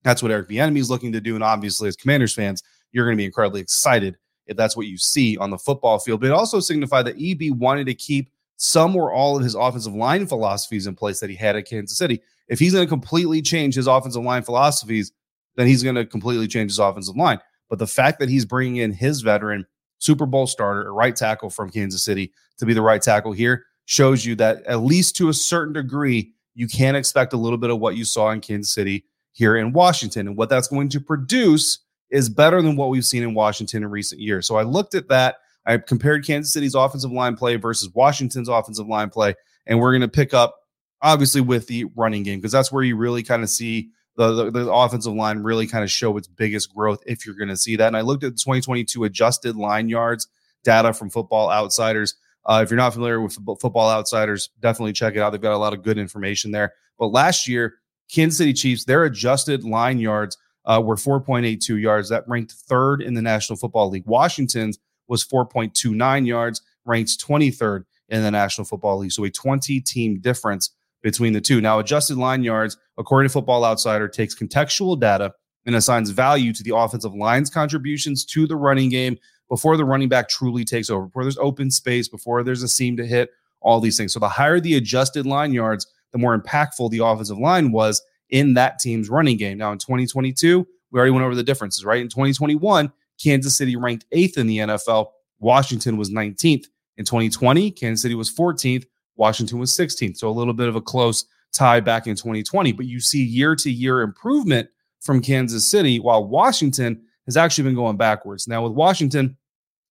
That's 0.04 0.22
what 0.22 0.30
Eric 0.30 0.48
Bieniemy 0.48 0.78
is 0.78 0.90
looking 0.90 1.12
to 1.12 1.20
do. 1.20 1.34
And 1.34 1.42
obviously, 1.42 1.88
as 1.88 1.96
Commanders 1.96 2.34
fans, 2.34 2.62
you're 2.92 3.06
going 3.06 3.16
to 3.16 3.20
be 3.20 3.24
incredibly 3.24 3.60
excited 3.60 4.16
if 4.50 4.56
that's 4.56 4.76
what 4.76 4.88
you 4.88 4.98
see 4.98 5.38
on 5.38 5.48
the 5.48 5.56
football 5.56 5.98
field. 5.98 6.20
But 6.20 6.26
it 6.26 6.32
also 6.32 6.60
signified 6.60 7.06
that 7.06 7.16
EB 7.18 7.56
wanted 7.56 7.86
to 7.86 7.94
keep 7.94 8.30
some 8.56 8.94
or 8.94 9.12
all 9.12 9.36
of 9.36 9.44
his 9.44 9.54
offensive 9.54 9.94
line 9.94 10.26
philosophies 10.26 10.86
in 10.86 10.94
place 10.94 11.20
that 11.20 11.30
he 11.30 11.36
had 11.36 11.56
at 11.56 11.66
Kansas 11.66 11.96
City. 11.96 12.20
If 12.48 12.58
he's 12.58 12.74
going 12.74 12.84
to 12.84 12.88
completely 12.88 13.40
change 13.40 13.76
his 13.76 13.86
offensive 13.86 14.24
line 14.24 14.42
philosophies, 14.42 15.12
then 15.54 15.68
he's 15.68 15.84
going 15.84 15.94
to 15.94 16.04
completely 16.04 16.48
change 16.48 16.72
his 16.72 16.80
offensive 16.80 17.16
line. 17.16 17.38
But 17.70 17.78
the 17.78 17.86
fact 17.86 18.18
that 18.18 18.28
he's 18.28 18.44
bringing 18.44 18.76
in 18.76 18.92
his 18.92 19.22
veteran 19.22 19.64
Super 19.98 20.26
Bowl 20.26 20.48
starter, 20.48 20.88
a 20.88 20.92
right 20.92 21.14
tackle 21.14 21.48
from 21.48 21.70
Kansas 21.70 22.02
City, 22.02 22.32
to 22.58 22.66
be 22.66 22.74
the 22.74 22.82
right 22.82 23.00
tackle 23.00 23.32
here 23.32 23.64
shows 23.84 24.26
you 24.26 24.34
that 24.34 24.62
at 24.66 24.80
least 24.80 25.16
to 25.16 25.28
a 25.28 25.34
certain 25.34 25.72
degree, 25.72 26.32
you 26.54 26.66
can 26.66 26.96
expect 26.96 27.32
a 27.32 27.36
little 27.36 27.58
bit 27.58 27.70
of 27.70 27.78
what 27.78 27.96
you 27.96 28.04
saw 28.04 28.30
in 28.30 28.40
Kansas 28.40 28.72
City 28.72 29.04
here 29.32 29.56
in 29.56 29.72
Washington. 29.72 30.26
And 30.26 30.36
what 30.36 30.48
that's 30.48 30.68
going 30.68 30.88
to 30.88 31.00
produce 31.00 31.78
is 32.10 32.28
better 32.28 32.60
than 32.62 32.76
what 32.76 32.90
we've 32.90 33.04
seen 33.04 33.22
in 33.22 33.34
Washington 33.34 33.82
in 33.82 33.90
recent 33.90 34.20
years. 34.20 34.46
So 34.46 34.56
I 34.56 34.62
looked 34.62 34.94
at 34.94 35.08
that. 35.08 35.36
I 35.66 35.78
compared 35.78 36.26
Kansas 36.26 36.52
City's 36.52 36.74
offensive 36.74 37.12
line 37.12 37.36
play 37.36 37.56
versus 37.56 37.90
Washington's 37.94 38.48
offensive 38.48 38.88
line 38.88 39.10
play. 39.10 39.34
And 39.66 39.78
we're 39.78 39.92
going 39.92 40.00
to 40.02 40.08
pick 40.08 40.34
up, 40.34 40.56
obviously, 41.02 41.40
with 41.40 41.66
the 41.66 41.84
running 41.96 42.22
game, 42.22 42.38
because 42.38 42.52
that's 42.52 42.72
where 42.72 42.82
you 42.82 42.96
really 42.96 43.22
kind 43.22 43.42
of 43.42 43.50
see 43.50 43.90
the, 44.16 44.32
the, 44.32 44.50
the, 44.50 44.72
offensive 44.72 45.12
line 45.12 45.38
really 45.38 45.66
kind 45.66 45.84
of 45.84 45.90
show 45.90 46.16
its 46.16 46.26
biggest 46.26 46.74
growth 46.74 47.02
if 47.06 47.24
you're 47.24 47.36
going 47.36 47.48
to 47.48 47.56
see 47.56 47.76
that. 47.76 47.86
And 47.86 47.96
I 47.96 48.00
looked 48.00 48.24
at 48.24 48.32
the 48.32 48.40
2022 48.40 49.04
adjusted 49.04 49.56
line 49.56 49.88
yards 49.88 50.28
data 50.64 50.92
from 50.92 51.10
Football 51.10 51.50
Outsiders. 51.50 52.16
Uh, 52.44 52.60
if 52.62 52.70
you're 52.70 52.76
not 52.76 52.92
familiar 52.92 53.20
with 53.20 53.34
Football 53.34 53.90
Outsiders, 53.90 54.50
definitely 54.60 54.92
check 54.92 55.14
it 55.14 55.20
out. 55.20 55.30
They've 55.30 55.40
got 55.40 55.54
a 55.54 55.58
lot 55.58 55.72
of 55.72 55.82
good 55.82 55.98
information 55.98 56.50
there. 56.50 56.72
But 56.98 57.08
last 57.08 57.46
year, 57.46 57.74
Kansas 58.12 58.38
City 58.38 58.52
Chiefs, 58.52 58.84
their 58.84 59.04
adjusted 59.04 59.64
line 59.64 59.98
yards 59.98 60.36
uh, 60.64 60.80
were 60.84 60.96
4.82 60.96 61.80
yards. 61.80 62.08
That 62.08 62.28
ranked 62.28 62.52
third 62.52 63.02
in 63.02 63.14
the 63.14 63.22
National 63.22 63.56
Football 63.56 63.90
League. 63.90 64.06
Washington's 64.06 64.78
was 65.08 65.24
4.29 65.24 66.26
yards, 66.26 66.62
ranks 66.84 67.16
23rd 67.16 67.84
in 68.08 68.22
the 68.22 68.30
National 68.30 68.64
Football 68.64 68.98
League. 68.98 69.12
So 69.12 69.24
a 69.24 69.30
20 69.30 69.80
team 69.80 70.20
difference 70.20 70.70
between 71.02 71.32
the 71.32 71.40
two. 71.40 71.60
Now, 71.60 71.78
adjusted 71.78 72.16
line 72.16 72.42
yards, 72.42 72.76
according 72.98 73.28
to 73.28 73.32
Football 73.32 73.64
Outsider, 73.64 74.08
takes 74.08 74.34
contextual 74.34 74.98
data 74.98 75.32
and 75.66 75.74
assigns 75.74 76.10
value 76.10 76.52
to 76.52 76.62
the 76.62 76.74
offensive 76.74 77.14
line's 77.14 77.50
contributions 77.50 78.24
to 78.26 78.46
the 78.46 78.56
running 78.56 78.90
game 78.90 79.16
before 79.48 79.76
the 79.76 79.84
running 79.84 80.08
back 80.08 80.28
truly 80.28 80.64
takes 80.64 80.90
over, 80.90 81.06
before 81.06 81.24
there's 81.24 81.38
open 81.38 81.70
space, 81.70 82.08
before 82.08 82.42
there's 82.42 82.62
a 82.62 82.68
seam 82.68 82.96
to 82.96 83.06
hit, 83.06 83.30
all 83.60 83.80
these 83.80 83.96
things. 83.96 84.12
So 84.12 84.20
the 84.20 84.28
higher 84.28 84.60
the 84.60 84.76
adjusted 84.76 85.26
line 85.26 85.52
yards, 85.52 85.86
the 86.12 86.18
more 86.18 86.38
impactful 86.38 86.90
the 86.90 87.04
offensive 87.04 87.38
line 87.38 87.72
was 87.72 88.00
in 88.30 88.54
that 88.54 88.78
team's 88.78 89.08
running 89.08 89.36
game. 89.36 89.58
Now, 89.58 89.72
in 89.72 89.78
2022, 89.78 90.66
we 90.90 90.98
already 90.98 91.12
went 91.12 91.24
over 91.24 91.34
the 91.34 91.42
differences, 91.42 91.84
right? 91.84 92.00
In 92.00 92.08
2021, 92.08 92.92
Kansas 93.22 93.56
City 93.56 93.76
ranked 93.76 94.06
eighth 94.12 94.38
in 94.38 94.46
the 94.46 94.58
NFL. 94.58 95.08
Washington 95.38 95.96
was 95.96 96.10
19th. 96.10 96.66
In 96.96 97.04
2020, 97.04 97.70
Kansas 97.70 98.02
City 98.02 98.14
was 98.14 98.32
14th. 98.32 98.84
Washington 99.16 99.58
was 99.58 99.70
16th. 99.70 100.16
So 100.16 100.28
a 100.28 100.30
little 100.30 100.54
bit 100.54 100.68
of 100.68 100.76
a 100.76 100.80
close 100.80 101.24
tie 101.52 101.80
back 101.80 102.06
in 102.06 102.16
2020. 102.16 102.72
But 102.72 102.86
you 102.86 103.00
see 103.00 103.22
year 103.22 103.54
to 103.56 103.70
year 103.70 104.02
improvement 104.02 104.68
from 105.00 105.20
Kansas 105.20 105.66
City, 105.66 105.98
while 105.98 106.26
Washington 106.26 107.02
has 107.26 107.36
actually 107.36 107.64
been 107.64 107.74
going 107.74 107.96
backwards. 107.96 108.48
Now, 108.48 108.62
with 108.62 108.72
Washington, 108.72 109.36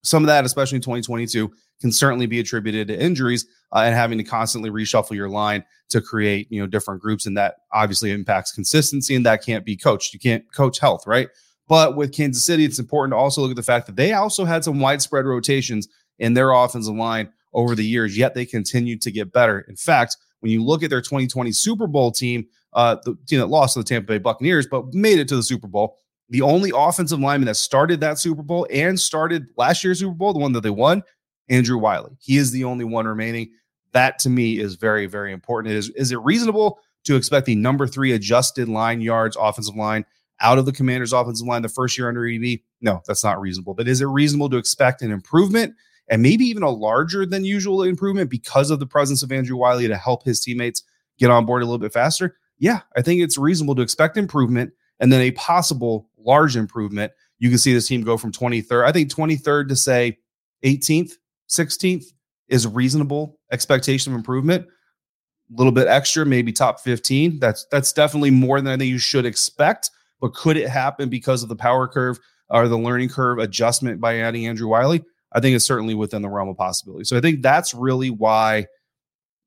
some 0.04 0.24
of 0.24 0.28
that, 0.28 0.46
especially 0.46 0.78
in 0.78 0.82
2022, 0.82 1.52
can 1.80 1.92
certainly 1.92 2.26
be 2.26 2.40
attributed 2.40 2.88
to 2.88 3.00
injuries 3.00 3.46
uh, 3.74 3.80
and 3.80 3.96
having 3.96 4.18
to 4.18 4.24
constantly 4.24 4.70
reshuffle 4.70 5.16
your 5.16 5.30
line 5.30 5.64
to 5.90 6.02
create 6.02 6.48
you 6.52 6.60
know 6.60 6.68
different 6.68 7.02
groups, 7.02 7.26
and 7.26 7.38
that 7.38 7.58
obviously 7.74 8.12
impacts 8.12 8.52
consistency, 8.52 9.16
and 9.16 9.26
that 9.26 9.44
can't 9.44 9.66
be 9.66 9.76
coached. 9.76 10.14
You 10.14 10.20
can't 10.20 10.44
coach 10.54 10.80
health, 10.80 11.06
right? 11.08 11.30
But 11.68 11.96
with 11.96 12.14
Kansas 12.14 12.44
City, 12.44 12.66
it's 12.66 12.80
important 12.80 13.14
to 13.14 13.18
also 13.18 13.42
look 13.42 13.52
at 13.52 13.56
the 13.56 13.64
fact 13.64 13.86
that 13.86 13.96
they 13.96 14.14
also 14.14 14.44
had 14.44 14.64
some 14.64 14.80
widespread 14.80 15.26
rotations 15.26 15.88
in 16.18 16.34
their 16.34 16.52
offensive 16.52 16.96
line 16.96 17.32
over 17.54 17.76
the 17.76 17.86
years, 17.86 18.18
yet 18.18 18.34
they 18.34 18.46
continue 18.46 18.98
to 18.98 19.12
get 19.12 19.32
better. 19.32 19.62
In 19.62 19.76
fact, 19.76 20.18
when 20.40 20.52
you 20.52 20.64
look 20.64 20.84
at 20.84 20.90
their 20.90 21.02
2020 21.02 21.52
Super 21.52 21.88
Bowl 21.88 22.12
team, 22.12 22.46
uh, 22.74 22.98
the 23.04 23.18
team 23.28 23.40
that 23.40 23.48
lost 23.48 23.74
to 23.74 23.80
the 23.80 23.86
Tampa 23.86 24.08
Bay 24.08 24.18
Buccaneers, 24.18 24.68
but 24.68 24.94
made 24.94 25.20
it 25.20 25.28
to 25.30 25.36
the 25.36 25.44
Super 25.44 25.68
Bowl, 25.68 25.98
the 26.30 26.42
only 26.42 26.72
offensive 26.76 27.20
lineman 27.20 27.48
that 27.48 27.56
started 27.56 28.00
that 28.02 28.20
Super 28.20 28.44
Bowl 28.44 28.68
and 28.72 29.00
started 29.00 29.48
last 29.58 29.84
year's 29.84 30.00
Super 30.00 30.14
Bowl, 30.14 30.34
the 30.34 30.40
one 30.40 30.54
that 30.54 30.62
they 30.62 30.70
won, 30.70 31.04
Andrew 31.50 31.78
Wylie. 31.78 32.18
He 32.20 32.38
is 32.38 32.52
the 32.52 32.64
only 32.64 32.86
one 32.86 33.08
remaining. 33.08 33.52
That 33.92 34.20
to 34.20 34.30
me 34.30 34.60
is 34.60 34.76
very, 34.76 35.08
very 35.08 35.34
important. 35.34 35.74
Is, 35.74 35.90
is 35.92 36.12
it 36.12 36.20
reasonable 36.20 36.80
to 37.06 37.16
expect 37.16 37.46
the 37.46 37.56
number 37.56 37.88
three 37.88 38.12
adjusted 38.12 38.70
line 38.70 39.02
yards 39.02 39.38
offensive 39.40 39.76
line 39.76 40.06
out 40.42 40.58
of 40.58 40.66
the 40.66 40.72
commander's 40.72 41.14
offensive 41.14 41.48
line 41.48 41.62
the 41.62 41.70
first 41.70 41.98
year 41.98 42.08
under 42.08 42.28
EB? 42.28 42.60
No, 42.82 43.02
that's 43.08 43.24
not 43.24 43.42
reasonable. 43.42 43.74
But 43.74 43.88
is 43.88 44.02
it 44.02 44.06
reasonable 44.06 44.50
to 44.50 44.58
expect 44.58 45.02
an 45.02 45.12
improvement 45.12 45.74
and 46.08 46.22
maybe 46.22 46.46
even 46.46 46.64
a 46.64 46.70
larger 46.70 47.26
than 47.26 47.44
usual 47.46 47.84
improvement 47.84 48.30
because 48.30 48.72
of 48.72 48.80
the 48.80 48.88
presence 48.88 49.24
of 49.24 49.32
Andrew 49.32 49.58
Wylie 49.58 49.88
to 49.88 49.98
help 49.98 50.24
his 50.24 50.40
teammates 50.40 50.84
get 51.18 51.32
on 51.32 51.46
board 51.46 51.62
a 51.62 51.66
little 51.66 51.80
bit 51.80 51.94
faster? 51.94 52.38
Yeah, 52.58 52.82
I 52.96 53.02
think 53.02 53.22
it's 53.22 53.38
reasonable 53.38 53.76
to 53.76 53.82
expect 53.82 54.18
improvement 54.18 54.74
and 55.00 55.12
then 55.12 55.22
a 55.22 55.32
possible 55.32 56.10
large 56.18 56.56
improvement. 56.56 57.12
You 57.40 57.50
can 57.50 57.58
see 57.58 57.74
this 57.74 57.88
team 57.88 58.04
go 58.04 58.18
from 58.18 58.32
23rd, 58.32 58.86
I 58.86 58.92
think 58.92 59.10
23rd 59.10 59.70
to 59.70 59.76
say 59.76 60.18
18th, 60.66 61.14
16th 61.50 62.06
is 62.48 62.68
reasonable 62.68 63.40
expectation 63.52 64.14
of 64.14 64.18
improvement. 64.18 64.66
A 64.66 65.56
little 65.56 65.72
bit 65.72 65.88
extra, 65.88 66.26
maybe 66.26 66.52
top 66.52 66.80
15. 66.80 67.40
That's 67.40 67.66
that's 67.72 67.92
definitely 67.92 68.32
more 68.32 68.62
than 68.62 68.72
I 68.72 68.78
think 68.78 68.90
you 68.90 69.00
should 69.00 69.26
expect. 69.26 69.90
But 70.22 70.34
could 70.34 70.58
it 70.58 70.70
happen 70.70 71.10
because 71.10 71.44
of 71.44 71.50
the 71.50 71.56
power 71.56 71.88
curve 71.88 72.20
or 72.50 72.68
the 72.68 72.78
learning 72.78 73.10
curve 73.10 73.40
adjustment 73.40 74.02
by 74.02 74.20
adding 74.20 74.46
Andrew 74.48 74.68
Wylie? 74.68 75.04
I 75.32 75.40
think 75.40 75.56
it's 75.56 75.66
certainly 75.66 75.94
within 75.94 76.22
the 76.22 76.30
realm 76.30 76.50
of 76.50 76.58
possibility. 76.58 77.06
So 77.06 77.18
I 77.18 77.22
think 77.22 77.42
that's 77.42 77.74
really 77.74 78.10
why 78.10 78.68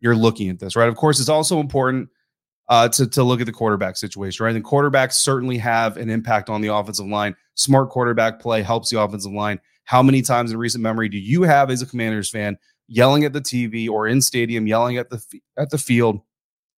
you're 0.00 0.16
looking 0.16 0.48
at 0.48 0.58
this, 0.58 0.76
right? 0.76 0.88
Of 0.88 0.96
course, 0.96 1.20
it's 1.20 1.28
also 1.28 1.60
important 1.60 2.08
uh, 2.68 2.88
to, 2.88 3.06
to 3.06 3.22
look 3.22 3.40
at 3.40 3.46
the 3.46 3.52
quarterback 3.52 3.96
situation, 3.96 4.44
right? 4.44 4.54
And 4.54 4.64
quarterbacks 4.64 5.14
certainly 5.14 5.58
have 5.58 5.96
an 5.96 6.10
impact 6.10 6.48
on 6.48 6.60
the 6.60 6.72
offensive 6.72 7.06
line. 7.06 7.36
Smart 7.54 7.90
quarterback 7.90 8.40
play 8.40 8.62
helps 8.62 8.90
the 8.90 9.00
offensive 9.00 9.32
line. 9.32 9.60
How 9.84 10.02
many 10.02 10.22
times 10.22 10.52
in 10.52 10.58
recent 10.58 10.82
memory 10.82 11.08
do 11.08 11.18
you 11.18 11.42
have 11.42 11.70
as 11.70 11.82
a 11.82 11.86
Commanders 11.86 12.30
fan 12.30 12.56
yelling 12.88 13.24
at 13.24 13.32
the 13.32 13.40
TV 13.40 13.88
or 13.88 14.06
in 14.06 14.20
stadium 14.20 14.66
yelling 14.66 14.96
at 14.96 15.10
the 15.10 15.22
at 15.56 15.70
the 15.70 15.78
field, 15.78 16.20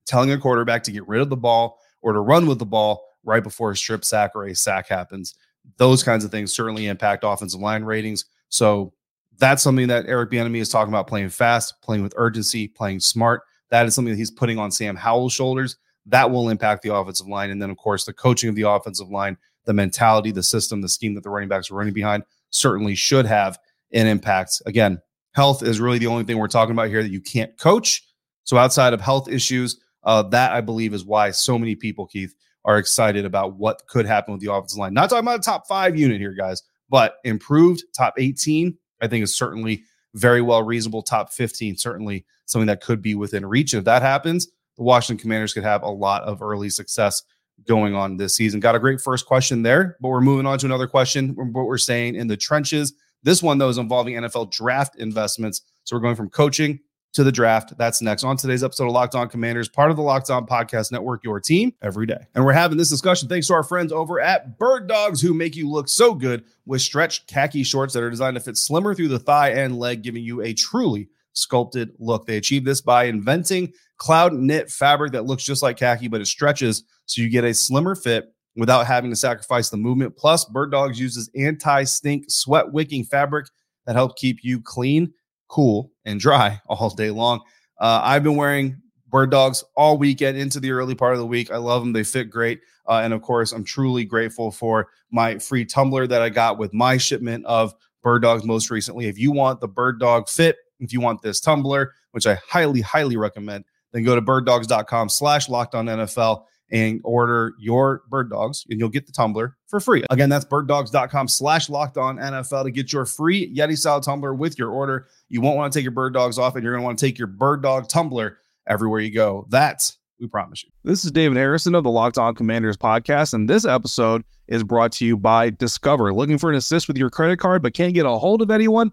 telling 0.07 0.31
a 0.33 0.39
quarterback 0.39 0.83
to 0.85 0.93
get 0.93 1.07
rid 1.09 1.21
of 1.21 1.31
the 1.31 1.37
ball 1.37 1.79
or 2.03 2.13
to 2.13 2.21
run 2.21 2.47
with 2.47 2.59
the 2.59 2.67
ball 2.67 3.05
right 3.25 3.43
before 3.43 3.71
a 3.71 3.77
strip 3.77 4.05
sack 4.05 4.33
or 4.35 4.47
a 4.47 4.55
sack 4.55 4.89
happens? 4.89 5.35
Those 5.77 6.03
kinds 6.03 6.25
of 6.25 6.31
things 6.31 6.55
certainly 6.55 6.87
impact 6.87 7.25
offensive 7.27 7.61
line 7.61 7.85
ratings. 7.85 8.25
So 8.49 8.93
that's 9.39 9.63
something 9.63 9.89
that 9.89 10.07
Eric 10.07 10.31
Bieniemy 10.31 10.59
is 10.59 10.69
talking 10.69 10.93
about: 10.93 11.07
playing 11.07 11.31
fast, 11.31 11.75
playing 11.83 12.03
with 12.03 12.15
urgency, 12.17 12.69
playing 12.69 13.01
smart. 13.01 13.43
That 13.71 13.87
is 13.87 13.95
something 13.95 14.13
that 14.13 14.19
he's 14.19 14.31
putting 14.31 14.59
on 14.59 14.71
Sam 14.71 14.97
Howell's 14.97 15.33
shoulders. 15.33 15.77
That 16.07 16.31
will 16.31 16.51
impact 16.51 16.83
the 16.83 16.95
offensive 16.95 17.27
line, 17.27 17.51
and 17.51 17.61
then 17.61 17.71
of 17.71 17.77
course 17.77 18.05
the 18.05 18.13
coaching 18.13 18.49
of 18.49 18.55
the 18.55 18.69
offensive 18.69 19.09
line, 19.09 19.39
the 19.65 19.73
mentality, 19.73 20.31
the 20.31 20.43
system, 20.43 20.83
the 20.83 20.89
scheme 20.89 21.15
that 21.15 21.23
the 21.25 21.31
running 21.31 21.49
backs 21.49 21.71
are 21.71 21.75
running 21.75 21.95
behind 21.95 22.25
certainly 22.55 22.95
should 22.95 23.27
have 23.27 23.59
an 23.93 24.07
impact. 24.07 24.63
Again, 24.67 25.01
health 25.33 25.63
is 25.63 25.81
really 25.81 25.99
the 25.99 26.07
only 26.07 26.25
thing 26.25 26.39
we're 26.39 26.49
talking 26.49 26.73
about 26.73 26.89
here 26.89 27.03
that 27.03 27.11
you 27.11 27.21
can't 27.21 27.57
coach. 27.59 28.03
So 28.45 28.57
outside 28.57 28.93
of 28.93 29.01
health 29.01 29.29
issues, 29.29 29.81
uh, 30.05 30.23
that 30.25 30.53
I 30.53 30.61
believe 30.61 30.95
is 30.95 31.05
why 31.05 31.31
so 31.31 31.59
many 31.59 31.75
people, 31.75 32.07
Keith, 32.07 32.35
are 32.65 32.79
excited 32.79 33.25
about 33.25 33.57
what 33.57 33.87
could 33.89 34.07
happen 34.07 34.33
with 34.33 34.41
the 34.41 34.53
offensive 34.53 34.79
line. 34.79 34.95
Not 34.95 35.11
talking 35.11 35.25
about 35.25 35.41
a 35.41 35.43
top 35.43 35.67
five 35.67 35.99
unit 35.99 36.21
here, 36.21 36.33
guys, 36.33 36.63
but 36.89 37.17
improved 37.25 37.85
top 37.97 38.15
18, 38.19 38.77
I 39.01 39.09
think 39.09 39.23
is 39.23 39.37
certainly 39.37 39.85
very 40.15 40.41
well 40.41 40.63
reasonable. 40.63 41.03
Top 41.03 41.33
15, 41.33 41.77
certainly 41.77 42.25
something 42.47 42.67
that 42.67 42.81
could 42.81 43.03
be 43.03 43.15
within 43.15 43.45
reach. 43.45 43.75
If 43.75 43.85
that 43.85 44.03
happens, 44.03 44.49
the 44.77 44.83
Washington 44.83 45.21
Commanders 45.21 45.53
could 45.53 45.65
have 45.65 45.83
a 45.83 45.91
lot 45.91 46.23
of 46.23 46.43
early 46.43 46.71
success 46.71 47.23
going 47.67 47.95
on 47.95 48.17
this 48.17 48.35
season. 48.35 48.61
Got 48.61 48.75
a 48.75 48.79
great 48.79 49.01
first 49.01 49.27
question 49.27 49.63
there, 49.63 49.97
but 50.01 50.09
we're 50.09 50.21
moving 50.21 50.47
on 50.47 50.59
to 50.59 50.67
another 50.67 50.87
question. 50.87 51.35
What 51.53 51.67
we're 51.67 51.79
saying 51.79 52.15
in 52.15 52.27
the 52.27 52.37
trenches. 52.37 52.93
This 53.23 53.43
one, 53.43 53.59
though, 53.59 53.71
is 53.71 53.79
involving 53.79 54.15
NFL 54.15 54.53
draft 54.53 54.97
investments. 54.97 55.63
So 55.85 55.97
we're 55.97 56.03
going 56.03 56.17
from 56.17 56.29
coaching 56.29 56.81
to 57.15 57.25
the 57.25 57.33
draft. 57.33 57.77
That's 57.79 58.03
next 58.03 58.25
on 58.25 58.37
today's 58.37 58.63
episode 58.63 58.87
of 58.87 58.93
Locked 58.93 59.15
On 59.15 59.29
Commanders, 59.29 59.69
part 59.69 59.91
of 59.91 59.97
the 59.97 60.03
Locked 60.03 60.31
On 60.31 60.47
Podcast 60.47 60.93
Network, 60.93 61.25
your 61.25 61.41
team 61.41 61.73
every 61.81 62.07
day. 62.07 62.27
And 62.35 62.45
we're 62.45 62.53
having 62.53 62.77
this 62.77 62.91
discussion 62.91 63.29
thanks 63.29 63.47
to 63.47 63.55
our 63.55 63.63
friends 63.63 63.93
over 63.93 64.21
at 64.21 64.59
Bird 64.59 64.89
Dogs, 64.89 65.21
who 65.21 65.33
make 65.33 65.57
you 65.57 65.71
look 65.71 65.89
so 65.89 66.15
good 66.15 66.45
with 66.67 66.83
stretch 66.83 67.27
khaki 67.27 67.63
shorts 67.63 67.95
that 67.95 68.03
are 68.03 68.11
designed 68.11 68.35
to 68.35 68.41
fit 68.41 68.57
slimmer 68.57 68.95
through 68.95 69.09
the 69.09 69.19
thigh 69.19 69.51
and 69.51 69.79
leg, 69.79 70.03
giving 70.03 70.25
you 70.25 70.43
a 70.43 70.53
truly 70.53 71.09
sculpted 71.35 71.91
look. 71.99 72.27
They 72.27 72.37
achieve 72.37 72.65
this 72.65 72.81
by 72.81 73.05
inventing 73.05 73.73
cloud 73.99 74.33
knit 74.33 74.71
fabric 74.71 75.13
that 75.13 75.27
looks 75.27 75.45
just 75.45 75.63
like 75.63 75.77
khaki, 75.77 76.09
but 76.09 76.21
it 76.21 76.27
stretches 76.27 76.85
so 77.07 77.23
you 77.23 77.29
get 77.29 77.45
a 77.45 77.55
slimmer 77.55 77.95
fit 77.95 78.33
without 78.57 78.87
having 78.87 79.11
to 79.11 79.17
sacrifice 79.17 79.71
the 79.71 79.77
movement. 79.77 80.17
Plus, 80.17 80.45
Bird 80.45 80.71
Dogs 80.71 80.99
uses 80.99 81.31
anti 81.37 81.85
stink, 81.85 82.25
sweat 82.29 82.73
wicking 82.73 83.05
fabric 83.05 83.47
that 83.87 83.97
helps 83.97 84.21
keep 84.21 84.39
you 84.43 84.61
clean, 84.61 85.13
cool, 85.49 85.93
and 86.05 86.19
dry 86.19 86.61
all 86.69 86.91
day 86.91 87.11
long. 87.11 87.41
Uh, 87.79 88.01
I've 88.03 88.23
been 88.23 88.37
wearing 88.37 88.81
Bird 89.09 89.31
Dogs 89.31 89.63
all 89.77 89.99
weekend 89.99 90.39
into 90.39 90.61
the 90.61 90.73
early 90.73 90.95
part 90.95 91.13
of 91.13 91.19
the 91.19 91.27
week. 91.27 91.51
I 91.51 91.57
love 91.57 91.83
them. 91.83 91.93
They 91.93 92.05
fit 92.05 92.31
great. 92.31 92.61
Uh, 92.87 93.01
and 93.03 93.13
of 93.13 93.23
course, 93.23 93.53
I'm 93.53 93.65
truly 93.65 94.05
grateful 94.05 94.51
for 94.51 94.89
my 95.11 95.39
free 95.39 95.65
tumbler 95.65 96.07
that 96.07 96.23
I 96.23 96.29
got 96.29 96.59
with 96.59 96.75
my 96.75 96.97
shipment 96.97 97.45
of 97.47 97.75
Bird 98.03 98.23
Dogs 98.23 98.45
most 98.45 98.71
recently. 98.71 99.07
If 99.07 99.19
you 99.19 99.33
want 99.33 99.61
the 99.61 99.69
Bird 99.69 99.99
Dog 99.99 100.29
fit, 100.29 100.57
if 100.85 100.93
you 100.93 101.01
want 101.01 101.23
this 101.23 101.41
tumbler, 101.41 101.93
which 102.13 102.27
I 102.27 102.39
highly, 102.49 102.81
highly 102.81 103.17
recommend, 103.17 103.65
then 103.93 104.05
go 104.05 104.15
to 104.15 104.23
birddogs.com 104.23 105.09
slash 105.09 105.49
locked 105.49 105.75
on 105.75 105.87
NFL 105.87 106.45
and 106.71 107.01
order 107.05 107.55
your 107.59 108.03
bird 108.09 108.31
dogs 108.31 108.65
and 108.69 108.81
you'll 108.81 108.89
get 108.89 109.07
the 109.07 109.13
tumbler 109.13 109.57
for 109.67 109.81
free. 109.81 110.05
Again, 110.11 110.29
that's 110.29 110.45
birddogs.com 110.45 111.29
slash 111.29 111.69
locked 111.69 111.97
on 111.97 112.17
NFL 112.17 112.65
to 112.65 112.71
get 112.71 112.93
your 112.93 113.05
free 113.05 113.55
Yeti 113.55 113.79
style 113.79 114.01
tumbler 114.01 114.35
with 114.35 114.59
your 114.59 114.71
order. 114.71 115.07
You 115.29 115.41
won't 115.41 115.57
want 115.57 115.73
to 115.73 115.79
take 115.79 115.85
your 115.85 115.93
bird 115.93 116.15
dogs 116.15 116.39
off 116.39 116.55
and 116.57 116.65
you're 116.65 116.73
going 116.73 116.83
to 116.83 116.85
want 116.85 116.99
to 116.99 117.07
take 117.07 117.19
your 117.19 117.29
bird 117.29 117.63
dog 117.63 117.89
tumbler 117.89 118.39
everywhere 118.67 119.01
you 119.01 119.13
go. 119.13 119.47
That's 119.51 119.99
we 120.21 120.29
promise 120.29 120.65
you. 120.65 120.71
This 120.85 121.05
is 121.05 121.11
David 121.11 121.37
Harrison 121.37 121.75
of 121.75 121.85
the 121.85 121.91
Locked 121.91 122.19
On 122.19 122.35
Commanders 122.35 122.77
podcast, 122.77 123.35
and 123.35 123.49
this 123.49 123.65
episode 123.65 124.25
is 124.47 124.63
brought 124.63 124.93
to 124.93 125.05
you 125.05 125.17
by 125.17 125.51
Discover. 125.51 126.13
Looking 126.13 126.39
for 126.39 126.51
an 126.51 126.57
assist 126.57 126.89
with 126.89 126.97
your 126.97 127.11
credit 127.11 127.39
card 127.39 127.63
but 127.63 127.75
can't 127.75 127.95
get 127.95 128.07
a 128.07 128.11
hold 128.11 128.43
of 128.43 128.51
anyone? 128.51 128.93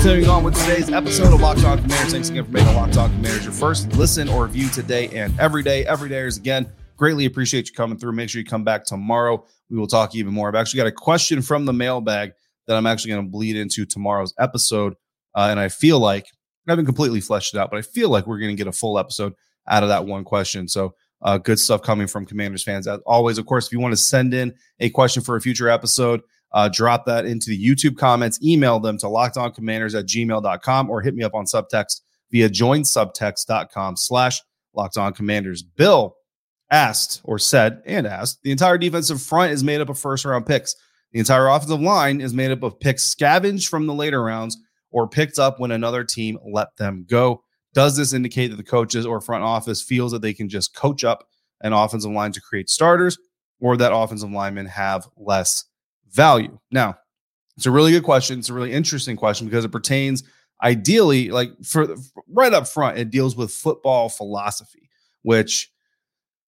Continuing 0.00 0.30
on 0.30 0.42
with 0.42 0.58
today's 0.58 0.88
episode 0.90 1.34
of 1.34 1.42
Locked 1.42 1.62
On 1.62 1.76
Commanders. 1.76 2.10
Thanks 2.10 2.30
again 2.30 2.46
for 2.46 2.52
making 2.52 2.74
Locked 2.74 2.96
On 2.96 3.10
Commanders 3.10 3.44
your 3.44 3.52
first 3.52 3.92
listen 3.92 4.30
or 4.30 4.48
view 4.48 4.70
today 4.70 5.08
and 5.08 5.38
every 5.38 5.62
day. 5.62 5.84
Every 5.84 6.08
day 6.08 6.20
is 6.20 6.38
again, 6.38 6.72
greatly 6.96 7.26
appreciate 7.26 7.68
you 7.68 7.74
coming 7.74 7.98
through. 7.98 8.12
Make 8.12 8.30
sure 8.30 8.38
you 8.40 8.46
come 8.46 8.64
back 8.64 8.86
tomorrow. 8.86 9.44
We 9.68 9.76
will 9.76 9.86
talk 9.86 10.14
even 10.14 10.32
more. 10.32 10.48
I've 10.48 10.54
actually 10.54 10.78
got 10.78 10.86
a 10.86 10.92
question 10.92 11.42
from 11.42 11.66
the 11.66 11.74
mailbag 11.74 12.32
that 12.66 12.78
I'm 12.78 12.86
actually 12.86 13.10
going 13.10 13.26
to 13.26 13.30
bleed 13.30 13.56
into 13.56 13.84
tomorrow's 13.84 14.32
episode. 14.38 14.94
Uh, 15.34 15.48
and 15.50 15.60
I 15.60 15.68
feel 15.68 15.98
like 15.98 16.24
I 16.66 16.72
haven't 16.72 16.86
completely 16.86 17.20
fleshed 17.20 17.52
it 17.52 17.58
out, 17.58 17.70
but 17.70 17.76
I 17.76 17.82
feel 17.82 18.08
like 18.08 18.26
we're 18.26 18.38
going 18.38 18.56
to 18.56 18.58
get 18.58 18.68
a 18.68 18.72
full 18.72 18.98
episode 18.98 19.34
out 19.68 19.82
of 19.82 19.90
that 19.90 20.06
one 20.06 20.24
question. 20.24 20.66
So 20.66 20.94
uh, 21.20 21.36
good 21.36 21.58
stuff 21.60 21.82
coming 21.82 22.06
from 22.06 22.24
Commanders 22.24 22.64
fans. 22.64 22.88
As 22.88 23.00
always, 23.04 23.36
of 23.36 23.44
course, 23.44 23.66
if 23.66 23.72
you 23.72 23.80
want 23.80 23.92
to 23.92 23.98
send 23.98 24.32
in 24.32 24.54
a 24.78 24.88
question 24.88 25.22
for 25.22 25.36
a 25.36 25.42
future 25.42 25.68
episode, 25.68 26.22
uh, 26.52 26.68
drop 26.68 27.06
that 27.06 27.26
into 27.26 27.50
the 27.50 27.64
YouTube 27.64 27.96
comments, 27.96 28.42
email 28.42 28.80
them 28.80 28.98
to 28.98 29.06
lockedoncommanders 29.06 29.98
at 29.98 30.06
gmail.com 30.06 30.90
or 30.90 31.00
hit 31.00 31.14
me 31.14 31.22
up 31.22 31.34
on 31.34 31.44
subtext 31.44 32.00
via 32.30 32.48
joinsubtext.com 32.48 33.96
slash 33.96 34.40
lockedoncommanders. 34.76 35.62
Bill 35.76 36.16
asked 36.70 37.20
or 37.24 37.38
said 37.38 37.82
and 37.86 38.06
asked, 38.06 38.42
the 38.42 38.52
entire 38.52 38.78
defensive 38.78 39.22
front 39.22 39.52
is 39.52 39.64
made 39.64 39.80
up 39.80 39.88
of 39.88 39.98
first 39.98 40.24
round 40.24 40.46
picks. 40.46 40.74
The 41.12 41.18
entire 41.18 41.48
offensive 41.48 41.80
line 41.80 42.20
is 42.20 42.32
made 42.32 42.52
up 42.52 42.62
of 42.62 42.78
picks 42.78 43.02
scavenged 43.02 43.68
from 43.68 43.86
the 43.86 43.94
later 43.94 44.22
rounds 44.22 44.56
or 44.92 45.08
picked 45.08 45.38
up 45.38 45.58
when 45.58 45.72
another 45.72 46.04
team 46.04 46.38
let 46.52 46.76
them 46.76 47.04
go. 47.08 47.42
Does 47.74 47.96
this 47.96 48.12
indicate 48.12 48.48
that 48.48 48.56
the 48.56 48.64
coaches 48.64 49.06
or 49.06 49.20
front 49.20 49.44
office 49.44 49.82
feels 49.82 50.12
that 50.12 50.22
they 50.22 50.34
can 50.34 50.48
just 50.48 50.74
coach 50.74 51.04
up 51.04 51.26
an 51.60 51.72
offensive 51.72 52.10
line 52.10 52.32
to 52.32 52.40
create 52.40 52.68
starters 52.68 53.18
or 53.60 53.76
that 53.76 53.94
offensive 53.94 54.30
linemen 54.30 54.66
have 54.66 55.06
less 55.16 55.64
value? 56.12 56.58
Now, 56.70 56.96
it's 57.56 57.66
a 57.66 57.70
really 57.70 57.92
good 57.92 58.04
question. 58.04 58.38
It's 58.38 58.48
a 58.48 58.54
really 58.54 58.72
interesting 58.72 59.16
question 59.16 59.46
because 59.46 59.64
it 59.64 59.72
pertains 59.72 60.22
ideally, 60.62 61.30
like 61.30 61.50
for 61.64 61.96
right 62.28 62.52
up 62.52 62.68
front, 62.68 62.98
it 62.98 63.10
deals 63.10 63.36
with 63.36 63.50
football 63.50 64.08
philosophy, 64.08 64.90
which 65.22 65.70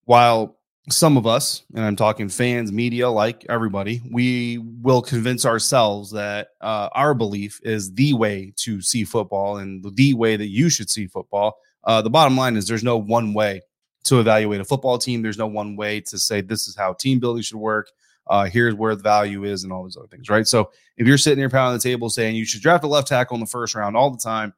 while 0.05 0.59
some 0.91 1.17
of 1.17 1.27
us, 1.27 1.63
and 1.75 1.85
I'm 1.85 1.97
talking 1.97 2.29
fans, 2.29 2.73
media, 2.73 3.09
like 3.09 3.47
everybody, 3.49 4.03
we 4.11 4.59
will 4.59 5.01
convince 5.01 5.47
ourselves 5.47 6.11
that 6.11 6.49
uh, 6.61 6.89
our 6.93 7.15
belief 7.15 7.61
is 7.63 7.95
the 7.95 8.15
way 8.15 8.53
to 8.57 8.83
see 8.83 9.05
football 9.05 9.59
and 9.59 9.85
the 9.95 10.15
way 10.15 10.37
that 10.37 10.49
you 10.49 10.69
should 10.69 10.91
see 10.91 11.07
football. 11.07 11.55
Uh, 11.85 12.03
the 12.03 12.11
bottom 12.11 12.37
line 12.37 12.57
is 12.57 12.67
there's 12.67 12.83
no 12.83 12.97
one 12.97 13.33
way 13.33 13.61
to 14.05 14.19
evaluate 14.19 14.61
a 14.61 14.65
football 14.65 14.99
team. 14.99 15.23
There's 15.23 15.39
no 15.39 15.47
one 15.47 15.77
way 15.77 16.01
to 16.01 16.19
say 16.19 16.41
this 16.41 16.67
is 16.67 16.77
how 16.77 16.95
team 16.95 17.21
building 17.21 17.43
should 17.43 17.59
work. 17.59 17.89
Uh, 18.27 18.45
here's 18.45 18.75
where 18.75 18.95
the 18.95 19.03
value 19.03 19.45
is 19.45 19.65
and 19.65 19.73
all 19.73 19.83
those 19.83 19.97
other 19.97 20.07
things, 20.07 20.29
right? 20.29 20.47
So 20.47 20.71
if 20.97 21.07
you're 21.07 21.19
sitting 21.19 21.39
here 21.39 21.51
pounding 21.51 21.79
the 21.79 21.83
table 21.83 22.09
saying 22.09 22.37
you 22.37 22.45
should 22.45 22.63
draft 22.63 22.85
a 22.85 22.87
left 22.87 23.09
tackle 23.09 23.35
in 23.35 23.41
the 23.41 23.47
first 23.47 23.75
round 23.75 23.97
all 23.97 24.11
the 24.11 24.19
time, 24.19 24.55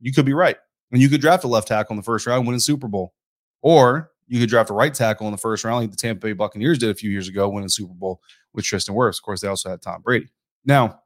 you 0.00 0.12
could 0.12 0.26
be 0.26 0.34
right. 0.34 0.56
And 0.92 1.00
you 1.00 1.08
could 1.08 1.20
draft 1.20 1.44
a 1.44 1.48
left 1.48 1.68
tackle 1.68 1.94
in 1.94 1.96
the 1.96 2.02
first 2.02 2.26
round, 2.26 2.46
win 2.46 2.56
a 2.56 2.60
Super 2.60 2.88
Bowl. 2.88 3.14
Or 3.62 4.12
you 4.28 4.40
could 4.40 4.48
draft 4.48 4.70
a 4.70 4.74
right 4.74 4.92
tackle 4.92 5.26
in 5.26 5.32
the 5.32 5.38
first 5.38 5.64
round, 5.64 5.80
like 5.80 5.90
the 5.90 5.96
Tampa 5.96 6.26
Bay 6.26 6.32
Buccaneers 6.32 6.78
did 6.78 6.90
a 6.90 6.94
few 6.94 7.10
years 7.10 7.28
ago, 7.28 7.48
winning 7.48 7.68
Super 7.68 7.94
Bowl 7.94 8.20
with 8.52 8.64
Tristan 8.64 8.94
Wirfs. 8.94 9.18
Of 9.18 9.22
course, 9.22 9.40
they 9.40 9.48
also 9.48 9.70
had 9.70 9.82
Tom 9.82 10.02
Brady. 10.02 10.28
Now, 10.64 11.00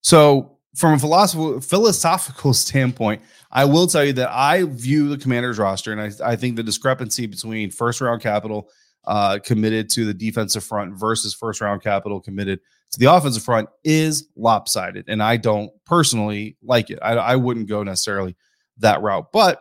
so 0.00 0.58
from 0.74 0.94
a 0.94 0.98
philosophical 0.98 1.60
philosophical 1.60 2.52
standpoint, 2.54 3.22
I 3.50 3.64
will 3.64 3.86
tell 3.86 4.04
you 4.04 4.12
that 4.14 4.30
I 4.30 4.64
view 4.64 5.08
the 5.08 5.18
Commanders 5.18 5.58
roster, 5.58 5.92
and 5.92 6.00
I, 6.00 6.32
I 6.32 6.36
think 6.36 6.56
the 6.56 6.62
discrepancy 6.62 7.26
between 7.26 7.70
first 7.70 8.00
round 8.00 8.20
capital 8.20 8.68
uh, 9.06 9.38
committed 9.44 9.88
to 9.90 10.04
the 10.04 10.14
defensive 10.14 10.64
front 10.64 10.98
versus 10.98 11.34
first 11.34 11.60
round 11.60 11.82
capital 11.82 12.20
committed 12.20 12.60
to 12.92 12.98
the 12.98 13.06
offensive 13.06 13.42
front 13.42 13.68
is 13.82 14.28
lopsided, 14.36 15.06
and 15.08 15.22
I 15.22 15.36
don't 15.36 15.70
personally 15.84 16.56
like 16.62 16.90
it. 16.90 16.98
I, 17.02 17.14
I 17.14 17.36
wouldn't 17.36 17.68
go 17.68 17.82
necessarily 17.82 18.36
that 18.78 19.02
route, 19.02 19.32
but 19.32 19.60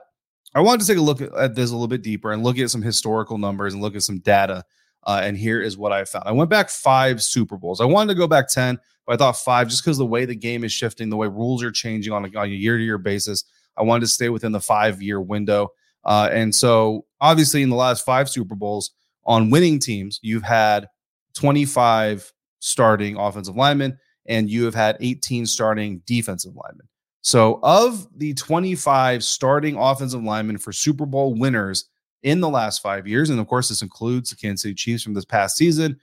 I 0.56 0.62
wanted 0.62 0.82
to 0.82 0.88
take 0.88 0.98
a 0.98 1.02
look 1.02 1.22
at 1.22 1.56
this 1.56 1.72
a 1.72 1.74
little 1.74 1.88
bit 1.88 2.04
deeper 2.04 2.32
and 2.32 2.44
look 2.44 2.60
at 2.60 2.70
some 2.70 2.82
historical 2.82 3.38
numbers 3.38 3.74
and 3.74 3.82
look 3.82 3.96
at 3.96 4.04
some 4.04 4.20
data. 4.20 4.64
Uh, 5.06 5.22
and 5.24 5.36
here 5.36 5.62
is 5.62 5.78
what 5.78 5.92
I 5.92 6.06
found. 6.06 6.26
I 6.28 6.32
went 6.32 6.50
back 6.50 6.70
five 6.70 7.22
Super 7.22 7.58
Bowls. 7.58 7.82
I 7.82 7.86
wanted 7.86 8.14
to 8.14 8.20
go 8.20 8.28
back 8.28 8.48
10, 8.48 8.78
but 9.06 9.14
I 9.14 9.18
thought 9.18 9.38
five 9.38 9.68
just 9.68 9.84
because 9.84 9.98
the 9.98 10.06
way 10.06 10.26
the 10.26 10.36
game 10.36 10.64
is 10.64 10.72
shifting, 10.72 11.10
the 11.10 11.18
way 11.18 11.28
rules 11.28 11.64
are 11.64 11.72
changing 11.72 12.14
on 12.14 12.26
a, 12.36 12.46
year 12.46 12.78
to 12.78 12.84
year 12.84 12.98
basis. 12.98 13.44
I 13.76 13.82
wanted 13.82 14.02
to 14.02 14.08
stay 14.08 14.30
within 14.30 14.52
the 14.52 14.62
five 14.62 15.02
year 15.02 15.20
window. 15.20 15.70
Uh, 16.06 16.30
and 16.32 16.54
so, 16.54 17.06
obviously, 17.20 17.64
in 17.64 17.70
the 17.70 17.76
last 17.76 18.06
five 18.06 18.30
Super 18.30 18.56
Bowls, 18.56 18.92
on 19.26 19.50
winning 19.50 19.80
teams, 19.80 20.20
you've 20.22 20.44
had 20.44 20.88
25 21.36 22.32
starting 22.60 23.18
offensive 23.18 23.56
linemen 23.56 23.98
and 24.26 24.50
you 24.50 24.64
have 24.66 24.76
had 24.76 24.98
18 25.00 25.46
starting 25.46 26.02
defensive 26.06 26.56
linemen. 26.56 26.88
So, 27.22 27.60
of 27.64 28.08
the 28.18 28.34
25 28.34 29.24
starting 29.24 29.78
offensive 29.78 30.24
linemen 30.24 30.58
for 30.58 30.74
Super 30.74 31.06
Bowl 31.06 31.34
winners 31.34 31.86
in 32.22 32.42
the 32.42 32.50
last 32.50 32.82
five 32.82 33.08
years, 33.08 33.30
and 33.30 33.40
of 33.40 33.48
course, 33.48 33.70
this 33.70 33.82
includes 33.82 34.30
the 34.30 34.36
Kansas 34.36 34.64
City 34.64 34.76
Chiefs 34.76 35.04
from 35.04 35.14
this 35.14 35.26
past 35.26 35.56
season, 35.56 36.00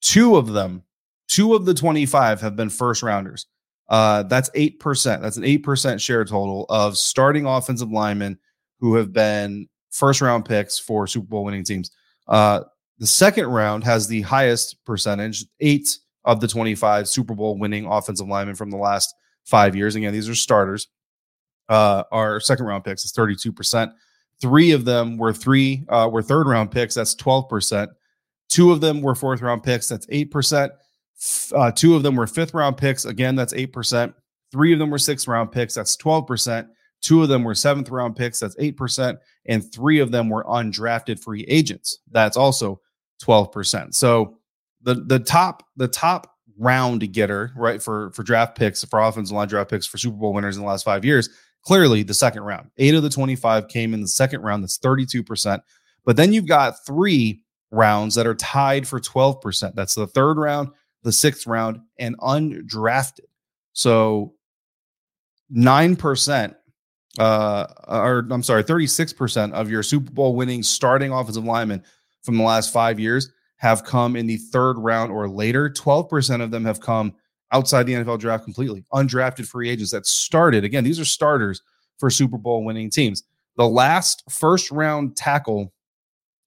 two 0.00 0.36
of 0.36 0.52
them, 0.52 0.82
two 1.28 1.54
of 1.54 1.64
the 1.64 1.74
25 1.74 2.40
have 2.40 2.54
been 2.54 2.70
first 2.70 3.02
rounders. 3.02 3.46
Uh, 3.88 4.22
that's 4.22 4.48
8%. 4.50 5.20
That's 5.20 5.36
an 5.36 5.42
8% 5.42 6.00
share 6.00 6.24
total 6.24 6.66
of 6.68 6.96
starting 6.96 7.46
offensive 7.46 7.90
linemen 7.90 8.38
who 8.78 8.94
have 8.94 9.12
been 9.12 9.68
first 9.90 10.20
round 10.20 10.44
picks 10.44 10.78
for 10.78 11.08
Super 11.08 11.26
Bowl 11.26 11.44
winning 11.44 11.64
teams. 11.64 11.90
Uh, 12.28 12.60
the 12.98 13.06
second 13.06 13.46
round 13.46 13.84
has 13.84 14.06
the 14.06 14.22
highest 14.22 14.84
percentage, 14.84 15.44
eight 15.60 15.98
of 16.24 16.40
the 16.40 16.48
25 16.48 17.08
Super 17.08 17.34
Bowl 17.34 17.58
winning 17.58 17.86
offensive 17.86 18.28
linemen 18.28 18.54
from 18.54 18.70
the 18.70 18.76
last 18.76 19.14
five 19.44 19.74
years. 19.74 19.94
Again, 19.94 20.12
these 20.12 20.28
are 20.28 20.34
starters. 20.34 20.88
Uh, 21.68 22.04
our 22.12 22.40
second 22.40 22.66
round 22.66 22.84
picks 22.84 23.04
is 23.04 23.12
32%. 23.12 23.92
Three 24.40 24.72
of 24.72 24.84
them 24.84 25.16
were 25.16 25.32
three 25.32 25.84
uh, 25.88 26.08
were 26.10 26.22
third 26.22 26.46
round 26.46 26.70
picks. 26.70 26.94
That's 26.94 27.14
12%. 27.14 27.88
Two 28.48 28.72
of 28.72 28.80
them 28.80 29.00
were 29.00 29.14
fourth 29.14 29.42
round 29.42 29.62
picks. 29.62 29.88
That's 29.88 30.06
8%. 30.06 30.70
Uh, 31.54 31.70
two 31.72 31.94
of 31.94 32.02
them 32.02 32.16
were 32.16 32.26
fifth 32.26 32.54
round 32.54 32.76
picks. 32.76 33.04
Again, 33.04 33.36
that's 33.36 33.52
8%. 33.52 34.14
Three 34.50 34.72
of 34.72 34.78
them 34.78 34.90
were 34.90 34.98
sixth 34.98 35.28
round 35.28 35.52
picks. 35.52 35.74
That's 35.74 35.96
12%. 35.96 36.68
Two 37.00 37.22
of 37.22 37.28
them 37.28 37.44
were 37.44 37.54
seventh 37.54 37.88
round 37.90 38.16
picks. 38.16 38.40
That's 38.40 38.56
8%. 38.56 39.18
And 39.46 39.72
three 39.72 40.00
of 40.00 40.10
them 40.10 40.28
were 40.28 40.44
undrafted 40.44 41.22
free 41.22 41.44
agents. 41.48 41.98
That's 42.10 42.36
also 42.36 42.80
12%. 43.22 43.94
So 43.94 44.38
the 44.82 44.94
the 44.94 45.18
top 45.18 45.62
the 45.76 45.88
top 45.88 46.34
round 46.58 47.12
getter, 47.12 47.52
right, 47.56 47.82
for 47.82 48.10
for 48.12 48.22
draft 48.22 48.56
picks, 48.56 48.84
for 48.84 49.00
offensive 49.00 49.34
line 49.34 49.48
draft 49.48 49.70
picks 49.70 49.86
for 49.86 49.98
Super 49.98 50.16
Bowl 50.16 50.32
winners 50.32 50.56
in 50.56 50.62
the 50.62 50.68
last 50.68 50.84
five 50.84 51.04
years, 51.04 51.28
clearly 51.62 52.02
the 52.02 52.14
second 52.14 52.42
round. 52.42 52.70
Eight 52.78 52.94
of 52.94 53.02
the 53.02 53.10
25 53.10 53.68
came 53.68 53.94
in 53.94 54.00
the 54.00 54.08
second 54.08 54.42
round. 54.42 54.62
That's 54.62 54.78
32%. 54.78 55.60
But 56.04 56.16
then 56.16 56.32
you've 56.32 56.46
got 56.46 56.84
three 56.86 57.42
rounds 57.70 58.14
that 58.14 58.26
are 58.26 58.34
tied 58.34 58.86
for 58.86 59.00
12%. 59.00 59.74
That's 59.74 59.94
the 59.94 60.06
third 60.06 60.38
round, 60.38 60.70
the 61.02 61.12
sixth 61.12 61.46
round, 61.46 61.80
and 61.98 62.18
undrafted. 62.18 63.26
So 63.72 64.34
9%, 65.54 66.54
uh, 67.18 67.66
or 67.88 68.26
I'm 68.30 68.42
sorry, 68.42 68.64
36% 68.64 69.52
of 69.52 69.70
your 69.70 69.82
Super 69.82 70.10
Bowl 70.12 70.36
winning 70.36 70.62
starting 70.62 71.12
offensive 71.12 71.44
linemen 71.44 71.82
from 72.22 72.36
the 72.36 72.44
last 72.44 72.72
five 72.72 73.00
years 73.00 73.30
have 73.56 73.84
come 73.84 74.16
in 74.16 74.26
the 74.26 74.36
third 74.36 74.78
round 74.78 75.12
or 75.12 75.28
later. 75.28 75.68
12% 75.68 76.42
of 76.42 76.50
them 76.50 76.64
have 76.64 76.80
come 76.80 77.14
outside 77.52 77.84
the 77.84 77.92
NFL 77.92 78.18
draft 78.18 78.44
completely. 78.44 78.84
Undrafted 78.92 79.46
free 79.46 79.68
agents 79.68 79.90
that 79.92 80.06
started. 80.06 80.64
Again, 80.64 80.84
these 80.84 81.00
are 81.00 81.04
starters 81.04 81.62
for 81.98 82.10
Super 82.10 82.38
Bowl 82.38 82.64
winning 82.64 82.90
teams. 82.90 83.24
The 83.56 83.66
last 83.66 84.22
first 84.30 84.70
round 84.70 85.16
tackle 85.16 85.72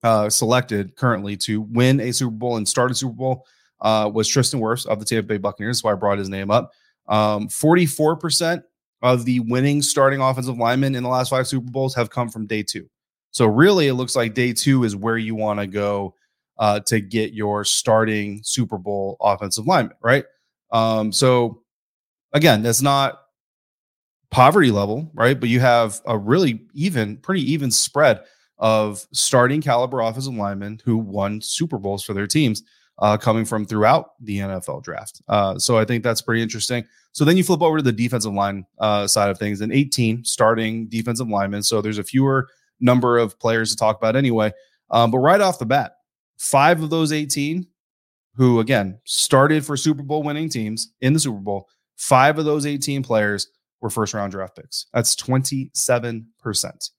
uh, 0.02 0.30
selected 0.30 0.96
currently 0.96 1.38
to 1.38 1.62
win 1.62 2.00
a 2.00 2.12
Super 2.12 2.32
Bowl 2.32 2.58
and 2.58 2.68
start 2.68 2.92
a 2.92 2.96
Super 2.96 3.14
Bowl 3.14 3.46
uh, 3.82 4.10
was 4.12 4.28
Tristan 4.28 4.60
Wirfs 4.60 4.86
of 4.88 5.00
the 5.00 5.06
Tampa 5.06 5.28
Bay 5.28 5.38
Buccaneers. 5.38 5.78
That's 5.78 5.84
why 5.84 5.92
I 5.92 5.96
brought 5.96 6.18
his 6.18 6.30
name 6.30 6.50
up. 6.50 6.72
Um, 7.08 7.48
44% 7.48 8.64
of 9.04 9.26
the 9.26 9.42
winning 9.42 9.82
starting 9.82 10.22
offensive 10.22 10.58
linemen 10.58 10.96
in 10.96 11.04
the 11.04 11.10
last 11.10 11.30
five 11.30 11.46
Super 11.46 11.70
Bowls 11.70 11.94
have 11.94 12.10
come 12.10 12.30
from 12.30 12.48
day 12.48 12.64
two. 12.64 12.90
So 13.32 13.46
really, 13.46 13.88
it 13.88 13.96
looks 13.96 14.16
like 14.16 14.34
day 14.34 14.54
two 14.54 14.86
is 14.86 14.96
where 14.96 15.18
you 15.18 15.36
want 15.36 15.60
to 15.60 15.68
go 15.68 16.16
uh, 16.58 16.80
to 16.82 17.02
get 17.02 17.34
your 17.34 17.66
starting 17.66 18.40
Super 18.44 18.78
Bowl 18.78 19.18
offensive 19.20 19.68
lineman, 19.68 19.98
right? 20.02 20.24
Um, 20.72 21.12
so 21.12 21.64
again, 22.32 22.64
that's 22.64 22.82
not 22.82 23.20
poverty 24.32 24.72
level, 24.72 25.12
right? 25.14 25.40
But 25.40 25.50
you 25.50 25.60
have 25.60 26.00
a 26.06 26.18
really 26.18 26.66
even, 26.74 27.18
pretty 27.18 27.52
even 27.52 27.72
spread 27.72 28.22
of 28.58 29.06
starting 29.12 29.62
caliber 29.62 30.00
offensive 30.00 30.34
linemen 30.34 30.80
who 30.86 30.98
won 30.98 31.42
Super 31.42 31.78
Bowls 31.78 32.04
for 32.04 32.14
their 32.14 32.28
teams 32.28 32.64
uh, 33.00 33.18
coming 33.18 33.46
from 33.46 33.66
throughout 33.66 34.12
the 34.22 34.40
NFL 34.40 34.84
draft. 34.84 35.22
Uh, 35.28 35.58
so 35.58 35.78
I 35.78 35.86
think 35.86 36.04
that's 36.04 36.22
pretty 36.22 36.42
interesting. 36.42 36.86
So 37.12 37.26
then 37.26 37.38
you 37.38 37.44
flip 37.44 37.62
over 37.62 37.78
to 37.78 37.84
the 37.84 37.92
defensive 37.92 38.34
line 38.34 38.66
uh, 38.80 39.08
side 39.08 39.30
of 39.30 39.38
things, 39.38 39.62
and 39.62 39.72
18 39.72 40.26
starting 40.26 40.88
defensive 40.88 41.28
linemen. 41.28 41.64
So 41.64 41.82
there's 41.82 41.98
a 41.98 42.04
fewer 42.04 42.48
number 42.80 43.18
of 43.18 43.40
players 43.40 43.72
to 43.72 43.78
talk 43.78 43.98
about 43.98 44.16
anyway. 44.16 44.52
Um, 44.90 45.12
but 45.12 45.20
right 45.20 45.42
off 45.42 45.60
the 45.60 45.66
bat, 45.66 45.94
Five 46.44 46.82
of 46.84 46.90
those 46.90 47.14
18 47.14 47.66
who, 48.36 48.60
again, 48.60 49.00
started 49.06 49.66
for 49.66 49.78
Super 49.78 50.04
Bowl 50.04 50.24
winning 50.24 50.50
teams 50.50 50.94
in 51.02 51.14
the 51.14 51.20
Super 51.20 51.40
Bowl, 51.40 51.70
five 51.96 52.40
of 52.40 52.46
those 52.46 52.66
18 52.66 53.04
players 53.04 53.48
were 53.80 53.90
first 53.90 54.14
round 54.14 54.32
draft 54.32 54.56
picks. 54.56 54.88
That's 54.94 55.16
27%. 55.16 56.90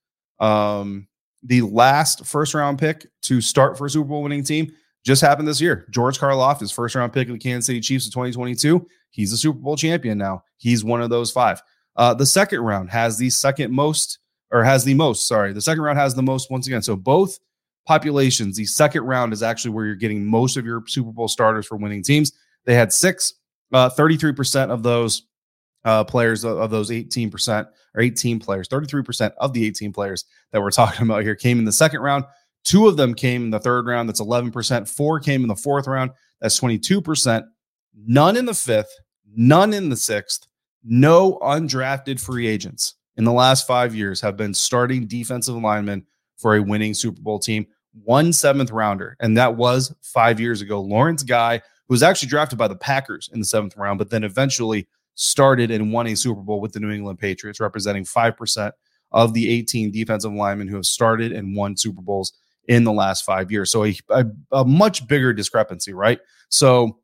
Um, 0.40 1.08
the 1.42 1.60
last 1.62 2.24
first 2.24 2.54
round 2.54 2.78
pick 2.78 3.06
to 3.22 3.40
start 3.40 3.76
for 3.76 3.86
a 3.86 3.90
Super 3.90 4.08
Bowl 4.08 4.22
winning 4.22 4.44
team 4.44 4.72
just 5.04 5.22
happened 5.22 5.46
this 5.46 5.60
year. 5.60 5.86
George 5.90 6.18
Karlaftis 6.18 6.74
first 6.74 6.94
round 6.94 7.12
pick 7.12 7.28
of 7.28 7.34
the 7.34 7.38
Kansas 7.38 7.66
City 7.66 7.80
Chiefs 7.80 8.06
in 8.06 8.12
2022. 8.12 8.86
He's 9.10 9.32
a 9.32 9.36
Super 9.36 9.58
Bowl 9.58 9.76
champion 9.76 10.18
now. 10.18 10.42
He's 10.56 10.82
one 10.82 11.02
of 11.02 11.10
those 11.10 11.30
five. 11.30 11.62
Uh, 11.96 12.14
the 12.14 12.26
second 12.26 12.60
round 12.60 12.90
has 12.90 13.16
the 13.16 13.30
second 13.30 13.72
most, 13.72 14.18
or 14.50 14.64
has 14.64 14.84
the 14.84 14.94
most, 14.94 15.28
sorry, 15.28 15.52
the 15.52 15.60
second 15.60 15.82
round 15.82 15.98
has 15.98 16.14
the 16.14 16.22
most 16.22 16.50
once 16.50 16.66
again. 16.66 16.82
So 16.82 16.96
both 16.96 17.38
populations, 17.86 18.56
the 18.56 18.64
second 18.64 19.02
round 19.02 19.32
is 19.32 19.42
actually 19.42 19.72
where 19.72 19.86
you're 19.86 19.94
getting 19.94 20.26
most 20.26 20.56
of 20.56 20.64
your 20.64 20.82
Super 20.86 21.12
Bowl 21.12 21.28
starters 21.28 21.66
for 21.66 21.76
winning 21.76 22.02
teams. 22.02 22.32
They 22.64 22.74
had 22.74 22.92
six, 22.92 23.34
uh, 23.72 23.90
33% 23.90 24.70
of 24.70 24.82
those 24.82 25.22
uh, 25.84 26.02
players 26.02 26.44
of, 26.44 26.58
of, 26.58 26.70
those 26.70 26.90
18% 26.90 27.66
or 27.94 28.00
18 28.00 28.40
players, 28.40 28.68
33% 28.68 29.32
of 29.38 29.52
the 29.52 29.66
18 29.66 29.92
players 29.92 30.24
that 30.50 30.60
we're 30.60 30.70
talking 30.72 31.04
about 31.04 31.22
here 31.22 31.34
came 31.34 31.58
in 31.58 31.64
the 31.64 31.72
second 31.72 32.00
round. 32.00 32.24
Two 32.64 32.88
of 32.88 32.96
them 32.96 33.14
came 33.14 33.44
in 33.44 33.50
the 33.50 33.60
third 33.60 33.86
round. 33.86 34.08
That's 34.08 34.20
11%. 34.20 34.88
Four 34.88 35.20
came 35.20 35.42
in 35.42 35.48
the 35.48 35.56
fourth 35.56 35.86
round. 35.86 36.10
That's 36.40 36.58
22%. 36.58 37.44
None 37.94 38.36
in 38.36 38.46
the 38.46 38.54
fifth, 38.54 38.92
none 39.34 39.72
in 39.72 39.88
the 39.88 39.96
sixth. 39.96 40.46
No 40.82 41.38
undrafted 41.42 42.20
free 42.20 42.46
agents 42.46 42.94
in 43.16 43.24
the 43.24 43.32
last 43.32 43.66
five 43.66 43.94
years 43.94 44.20
have 44.20 44.36
been 44.36 44.52
starting 44.52 45.06
defensive 45.06 45.54
linemen 45.54 46.04
for 46.36 46.56
a 46.56 46.62
winning 46.62 46.94
Super 46.94 47.20
Bowl 47.20 47.38
team. 47.38 47.66
One 48.02 48.32
seventh 48.32 48.72
rounder, 48.72 49.16
and 49.20 49.36
that 49.36 49.56
was 49.56 49.94
five 50.02 50.40
years 50.40 50.60
ago. 50.60 50.80
Lawrence 50.80 51.22
Guy, 51.22 51.58
who 51.58 51.94
was 51.94 52.02
actually 52.02 52.28
drafted 52.28 52.58
by 52.58 52.66
the 52.66 52.76
Packers 52.76 53.30
in 53.32 53.38
the 53.38 53.46
seventh 53.46 53.76
round, 53.76 53.98
but 53.98 54.10
then 54.10 54.24
eventually 54.24 54.88
started 55.14 55.70
and 55.70 55.92
won 55.92 56.08
a 56.08 56.16
Super 56.16 56.40
Bowl 56.40 56.60
with 56.60 56.72
the 56.72 56.80
New 56.80 56.90
England 56.90 57.20
Patriots, 57.20 57.60
representing 57.60 58.04
5% 58.04 58.72
of 59.12 59.32
the 59.32 59.48
18 59.48 59.92
defensive 59.92 60.32
linemen 60.32 60.66
who 60.66 60.74
have 60.74 60.86
started 60.86 61.30
and 61.30 61.56
won 61.56 61.76
Super 61.76 62.02
Bowls 62.02 62.32
in 62.68 62.84
the 62.84 62.92
last 62.92 63.24
five 63.24 63.50
years. 63.50 63.70
So 63.70 63.84
a, 63.84 63.96
a, 64.10 64.26
a 64.52 64.64
much 64.64 65.06
bigger 65.06 65.32
discrepancy, 65.32 65.92
right? 65.92 66.20
So 66.48 66.98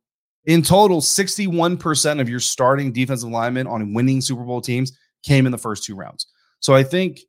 in 0.46 0.62
total, 0.62 1.00
61% 1.00 2.20
of 2.20 2.28
your 2.28 2.40
starting 2.40 2.92
defensive 2.92 3.28
linemen 3.28 3.66
on 3.66 3.92
winning 3.92 4.20
Super 4.20 4.44
Bowl 4.44 4.60
teams 4.60 4.96
came 5.22 5.46
in 5.46 5.52
the 5.52 5.58
first 5.58 5.84
two 5.84 5.94
rounds. 5.94 6.26
So 6.60 6.74
I 6.74 6.82
think 6.82 7.20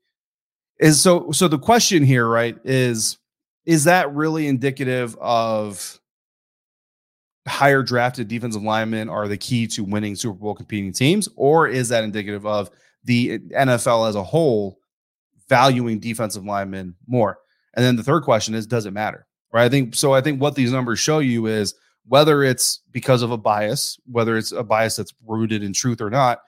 is 0.79 0.99
so 0.99 1.31
so 1.31 1.47
the 1.47 1.59
question 1.59 2.03
here, 2.03 2.27
right, 2.27 2.57
is 2.63 3.17
is 3.65 3.83
that 3.83 4.13
really 4.13 4.47
indicative 4.47 5.15
of 5.19 5.99
higher 7.47 7.83
drafted 7.83 8.27
defensive 8.27 8.63
linemen 8.63 9.09
are 9.09 9.27
the 9.27 9.37
key 9.37 9.67
to 9.67 9.83
winning 9.83 10.15
Super 10.15 10.37
Bowl 10.37 10.55
competing 10.55 10.93
teams, 10.93 11.29
or 11.35 11.67
is 11.67 11.89
that 11.89 12.03
indicative 12.03 12.45
of 12.45 12.69
the 13.03 13.39
NFL 13.39 14.09
as 14.09 14.15
a 14.15 14.23
whole 14.23 14.79
valuing 15.47 15.99
defensive 15.99 16.45
linemen 16.45 16.95
more? 17.07 17.39
And 17.73 17.85
then 17.85 17.95
the 17.95 18.03
third 18.03 18.23
question 18.23 18.53
is, 18.53 18.67
does 18.67 18.85
it 18.85 18.91
matter? 18.91 19.25
Right. 19.53 19.65
I 19.65 19.69
think 19.69 19.95
so. 19.95 20.13
I 20.13 20.21
think 20.21 20.39
what 20.39 20.55
these 20.55 20.71
numbers 20.71 20.99
show 20.99 21.19
you 21.19 21.47
is 21.47 21.75
whether 22.07 22.43
it's 22.43 22.81
because 22.91 23.21
of 23.21 23.31
a 23.31 23.37
bias, 23.37 23.99
whether 24.05 24.37
it's 24.37 24.51
a 24.51 24.63
bias 24.63 24.95
that's 24.95 25.13
rooted 25.27 25.63
in 25.63 25.73
truth 25.73 26.01
or 26.01 26.09
not. 26.09 26.41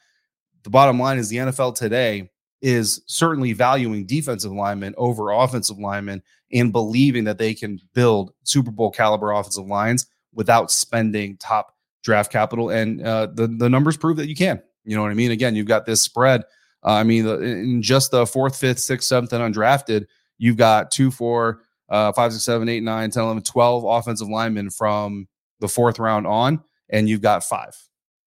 The 0.63 0.69
bottom 0.69 0.99
line 0.99 1.17
is 1.17 1.27
the 1.27 1.37
NFL 1.37 1.75
today 1.75 2.31
is 2.61 3.01
certainly 3.07 3.51
valuing 3.51 4.05
defensive 4.05 4.53
linemen 4.53 4.95
over 4.97 5.31
offensive 5.31 5.77
linemen 5.77 6.23
and 6.53 6.71
believing 6.71 7.25
that 7.25 7.37
they 7.37 7.53
can 7.53 7.79
build 7.93 8.33
Super 8.43 8.71
Bowl 8.71 8.89
caliber 8.89 9.31
offensive 9.31 9.65
lines 9.65 10.07
without 10.33 10.71
spending 10.71 11.35
top 11.37 11.75
draft 12.03 12.31
capital. 12.31 12.69
And 12.69 13.05
uh, 13.05 13.27
the 13.33 13.47
the 13.47 13.69
numbers 13.69 13.97
prove 13.97 14.17
that 14.17 14.29
you 14.29 14.35
can. 14.35 14.61
You 14.85 14.95
know 14.95 15.01
what 15.01 15.11
I 15.11 15.15
mean? 15.15 15.31
Again, 15.31 15.55
you've 15.55 15.67
got 15.67 15.85
this 15.85 16.01
spread. 16.01 16.43
Uh, 16.85 16.91
I 16.91 17.03
mean, 17.03 17.27
in 17.27 17.81
just 17.81 18.11
the 18.11 18.25
fourth, 18.25 18.57
fifth, 18.57 18.79
sixth, 18.79 19.07
seventh, 19.07 19.33
and 19.33 19.53
undrafted, 19.53 20.05
you've 20.37 20.57
got 20.57 20.91
two, 20.91 21.11
four, 21.11 21.61
uh, 21.89 22.11
five, 22.13 22.31
six, 22.31 22.43
seven, 22.43 22.69
eight, 22.69 22.83
nine, 22.83 23.11
10, 23.11 23.23
11, 23.23 23.43
12 23.43 23.83
offensive 23.85 24.27
linemen 24.27 24.69
from 24.69 25.27
the 25.59 25.67
fourth 25.67 25.99
round 25.99 26.27
on, 26.27 26.63
and 26.89 27.07
you've 27.07 27.21
got 27.21 27.43
five. 27.43 27.75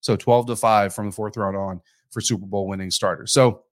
So 0.01 0.15
12 0.15 0.47
to 0.47 0.55
five 0.55 0.93
from 0.93 1.07
the 1.07 1.11
fourth 1.11 1.35
round 1.37 1.57
on 1.57 1.81
for 2.11 2.21
Super 2.21 2.45
Bowl 2.45 2.67
winning 2.67 2.91
starters. 2.91 3.31
So, 3.31 3.63